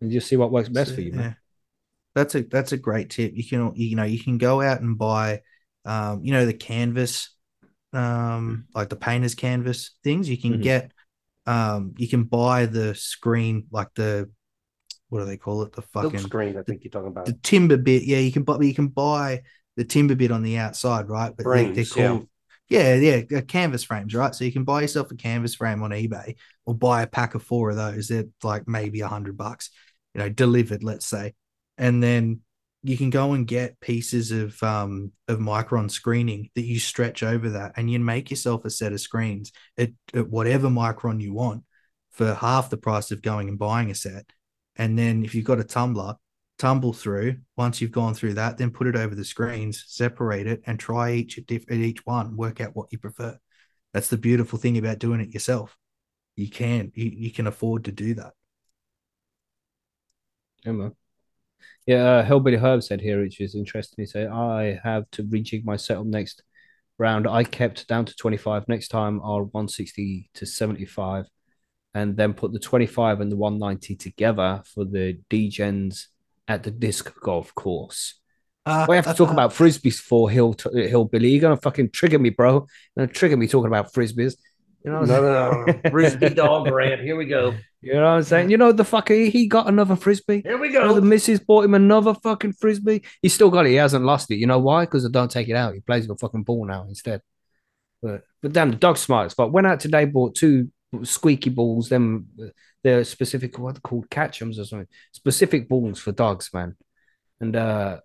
[0.00, 1.26] And just see what works best So, for you, man.
[1.26, 1.34] yeah.
[2.14, 3.32] That's a that's a great tip.
[3.36, 5.42] You can you know you can go out and buy,
[5.84, 7.30] um, you know the canvas,
[7.96, 10.28] um, like the painter's canvas things.
[10.28, 10.62] You can Mhm.
[10.62, 10.92] get,
[11.46, 14.30] um, you can buy the screen like the,
[15.08, 15.72] what do they call it?
[15.72, 17.26] The Silk fucking screen, I think you're talking about.
[17.26, 18.02] the timber bit.
[18.04, 19.42] Yeah, you can buy you can buy
[19.76, 21.32] the timber bit on the outside, right?
[21.36, 22.08] But they, they're Frames, yeah.
[22.08, 22.28] called
[22.68, 24.34] yeah, yeah, uh, canvas frames, right?
[24.34, 26.34] So you can buy yourself a canvas frame on eBay
[26.64, 28.08] or buy a pack of four of those.
[28.08, 29.70] They're like maybe a hundred bucks,
[30.14, 31.34] you know, delivered, let's say,
[31.78, 32.40] and then
[32.86, 37.50] you can go and get pieces of um of micron screening that you stretch over
[37.50, 41.64] that, and you make yourself a set of screens at, at whatever micron you want
[42.10, 44.24] for half the price of going and buying a set.
[44.76, 46.16] And then if you've got a tumbler,
[46.58, 47.36] tumble through.
[47.56, 51.12] Once you've gone through that, then put it over the screens, separate it, and try
[51.12, 52.36] each at, diff- at each one.
[52.36, 53.38] Work out what you prefer.
[53.92, 55.76] That's the beautiful thing about doing it yourself.
[56.36, 58.32] You can you, you can afford to do that.
[60.64, 60.94] Yeah, man.
[61.86, 64.02] Yeah, uh, Hillbilly Herb said here, which is interesting.
[64.02, 66.42] He said, I have to rejig my setup next
[66.98, 67.28] round.
[67.28, 68.66] I kept down to 25.
[68.66, 71.26] Next time, I'll 160 to 75,
[71.94, 76.08] and then put the 25 and the 190 together for the D-Gens
[76.48, 78.20] at the disc golf course.
[78.88, 81.28] We have to talk about frisbees for Hill Hillbilly.
[81.28, 82.66] You're gonna fucking trigger me, bro.
[82.96, 84.34] You're gonna trigger me talking about frisbees.
[84.86, 85.90] You know, No, no, no.
[85.90, 87.00] Frisbee dog rant.
[87.02, 87.54] Here we go.
[87.82, 88.50] you know what I'm saying?
[88.50, 89.16] You know the fucker.
[89.16, 90.42] he- He got another frisbee.
[90.42, 91.06] Here we You know, the go.
[91.06, 93.02] missus bought him another fucking frisbee.
[93.20, 93.70] He's still got it.
[93.70, 94.36] He hasn't lost it.
[94.36, 94.84] You know why?
[94.84, 95.74] Because I don't take it out.
[95.74, 97.20] He plays with a fucking ball now instead.
[98.00, 99.34] But but damn, the dog's smart.
[99.36, 100.70] But went out today, bought two
[101.02, 101.88] squeaky balls.
[101.88, 102.28] Them
[102.84, 103.58] they're specific.
[103.58, 104.86] What they're called catchums or something.
[105.12, 106.76] Specific balls for dogs, man.
[107.40, 107.98] And uh,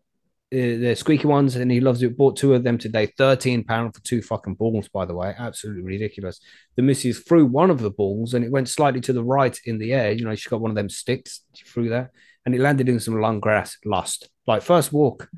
[0.51, 2.17] eh, they're squeaky ones, and he loves it.
[2.17, 3.07] Bought two of them today.
[3.17, 4.87] Thirteen pound for two fucking balls.
[4.89, 6.39] By the way, absolutely ridiculous.
[6.75, 9.77] The missus threw one of the balls, and it went slightly to the right in
[9.77, 10.11] the air.
[10.11, 11.41] You know, she got one of them sticks.
[11.53, 12.11] She threw that
[12.45, 13.77] and it landed in some long grass.
[13.85, 15.29] Lost, like first walk.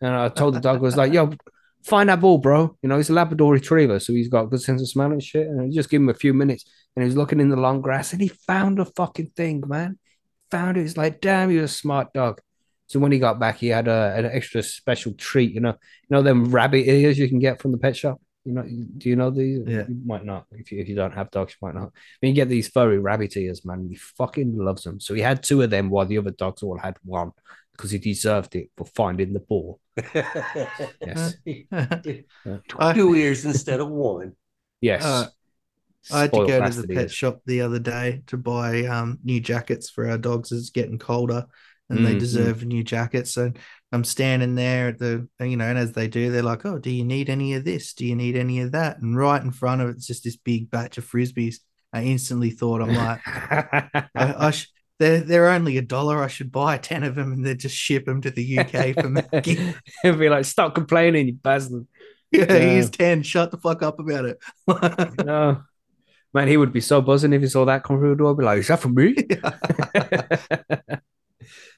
[0.00, 1.32] And I told the dog, I was like, "Yo,
[1.84, 4.60] find that ball, bro." You know, he's a Labrador Retriever, so he's got a good
[4.60, 5.46] sense of smell and shit.
[5.46, 6.64] And just give him a few minutes,
[6.94, 9.98] and he was looking in the long grass, and he found a fucking thing, man.
[10.50, 10.82] Found it.
[10.82, 12.40] It's like, damn, you're a smart dog.
[12.94, 15.52] So when he got back, he had a, an extra special treat.
[15.52, 15.70] You know,
[16.02, 18.20] you know them rabbit ears you can get from the pet shop.
[18.44, 19.64] You know, do you know these?
[19.66, 19.82] Yeah.
[19.88, 20.46] You might not.
[20.52, 21.90] If you, if you don't have dogs, you might not.
[22.20, 23.88] But you get these furry rabbit ears, man.
[23.90, 25.00] He fucking loves them.
[25.00, 27.32] So he had two of them while the other dogs all had one
[27.72, 29.80] because he deserved it for finding the ball.
[31.04, 31.34] Yes.
[32.94, 34.36] Two ears instead of one.
[34.80, 35.04] Yes.
[35.04, 35.26] Uh,
[36.12, 37.12] I had to go to the pet is.
[37.12, 40.52] shop the other day to buy um, new jackets for our dogs.
[40.52, 41.46] It's getting colder,
[41.90, 42.18] and they Mm, mm.
[42.18, 43.32] deserve new jackets.
[43.32, 43.52] So
[43.92, 46.90] I'm standing there at the, you know, and as they do, they're like, "Oh, do
[46.90, 47.94] you need any of this?
[47.94, 50.70] Do you need any of that?" And right in front of it's just this big
[50.70, 51.56] batch of frisbees.
[51.92, 54.68] I instantly thought, I'm like, I, I sh-
[54.98, 56.22] they're they're only a dollar.
[56.22, 59.08] I should buy ten of them and then just ship them to the UK for
[59.32, 59.74] Mackie.
[60.02, 61.86] He'll be like, stop complaining, you bastard.
[62.32, 62.58] yeah, Yeah.
[62.58, 63.22] here's ten.
[63.22, 64.38] Shut the fuck up about it.
[65.24, 65.62] No.
[66.34, 68.32] Man, he would be so buzzing if he saw that come through the door.
[68.32, 69.14] He'd be like, is that for me?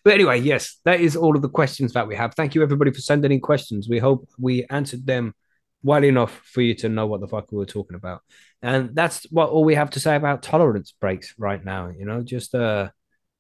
[0.05, 2.35] But anyway, yes, that is all of the questions that we have.
[2.35, 3.89] Thank you, everybody, for sending in questions.
[3.89, 5.35] We hope we answered them
[5.83, 8.23] well enough for you to know what the fuck we were talking about.
[8.62, 11.93] And that's what all we have to say about tolerance breaks right now.
[11.97, 12.91] You know, just uh,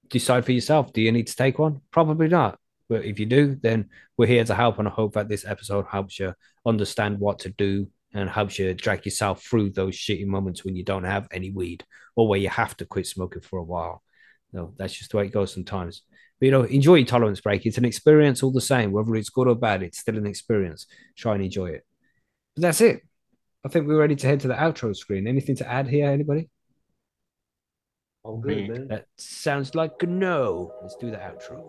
[0.08, 0.92] decide for yourself.
[0.92, 1.80] Do you need to take one?
[1.90, 2.58] Probably not.
[2.88, 4.78] But if you do, then we're here to help.
[4.78, 8.72] And I hope that this episode helps you understand what to do and helps you
[8.74, 12.48] drag yourself through those shitty moments when you don't have any weed or where you
[12.48, 14.02] have to quit smoking for a while.
[14.52, 16.02] No, that's just the way it goes sometimes.
[16.38, 17.66] But you know, enjoy your tolerance break.
[17.66, 19.82] It's an experience all the same, whether it's good or bad.
[19.82, 20.86] It's still an experience.
[21.16, 21.86] Try and enjoy it.
[22.54, 23.02] But that's it.
[23.64, 25.26] I think we're ready to head to the outro screen.
[25.26, 26.48] Anything to add here, anybody?
[28.22, 28.68] All good, Me.
[28.68, 28.88] man.
[28.88, 30.72] That sounds like a no.
[30.82, 31.64] Let's do the outro.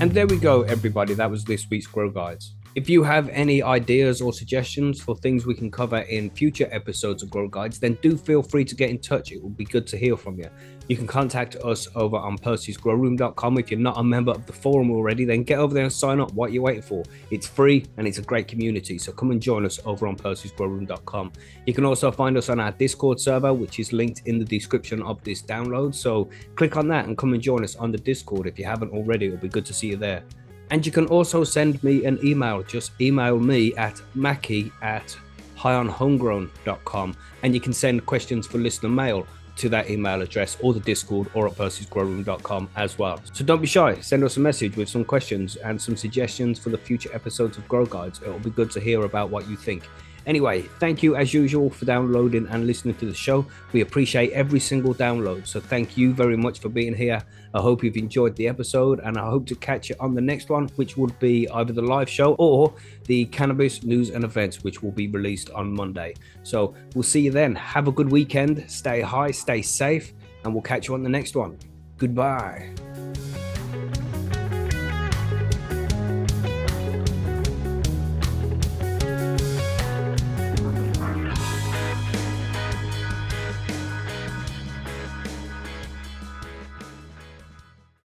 [0.00, 1.14] And there we go, everybody.
[1.14, 2.54] That was this week's Grow Guides.
[2.74, 7.22] If you have any ideas or suggestions for things we can cover in future episodes
[7.22, 9.30] of Grow Guides, then do feel free to get in touch.
[9.30, 10.48] It would be good to hear from you.
[10.88, 13.58] You can contact us over on percysgrowroom.com.
[13.58, 16.18] If you're not a member of the forum already, then get over there and sign
[16.18, 16.32] up.
[16.34, 17.04] What are you waiting for?
[17.30, 18.98] It's free and it's a great community.
[18.98, 21.32] So come and join us over on percysgrowroom.com.
[21.66, 25.00] You can also find us on our Discord server, which is linked in the description
[25.02, 25.94] of this download.
[25.94, 28.90] So click on that and come and join us on the Discord if you haven't
[28.90, 29.26] already.
[29.26, 30.24] It'll be good to see you there.
[30.70, 32.62] And you can also send me an email.
[32.62, 35.16] Just email me at mackie at
[35.58, 40.80] highonhomegrown.com and you can send questions for listener mail to that email address or the
[40.80, 43.20] Discord or at percysgrowroom.com as well.
[43.32, 44.00] So don't be shy.
[44.00, 47.66] Send us a message with some questions and some suggestions for the future episodes of
[47.68, 48.20] Grow Guides.
[48.22, 49.84] It'll be good to hear about what you think.
[50.26, 53.44] Anyway, thank you as usual for downloading and listening to the show.
[53.72, 55.46] We appreciate every single download.
[55.46, 57.22] So thank you very much for being here.
[57.52, 60.48] I hope you've enjoyed the episode and I hope to catch you on the next
[60.48, 62.72] one, which would be either the live show or
[63.04, 66.14] the cannabis news and events, which will be released on Monday.
[66.42, 67.54] So we'll see you then.
[67.54, 68.64] Have a good weekend.
[68.68, 70.12] Stay high, stay safe,
[70.44, 71.58] and we'll catch you on the next one.
[71.98, 72.74] Goodbye.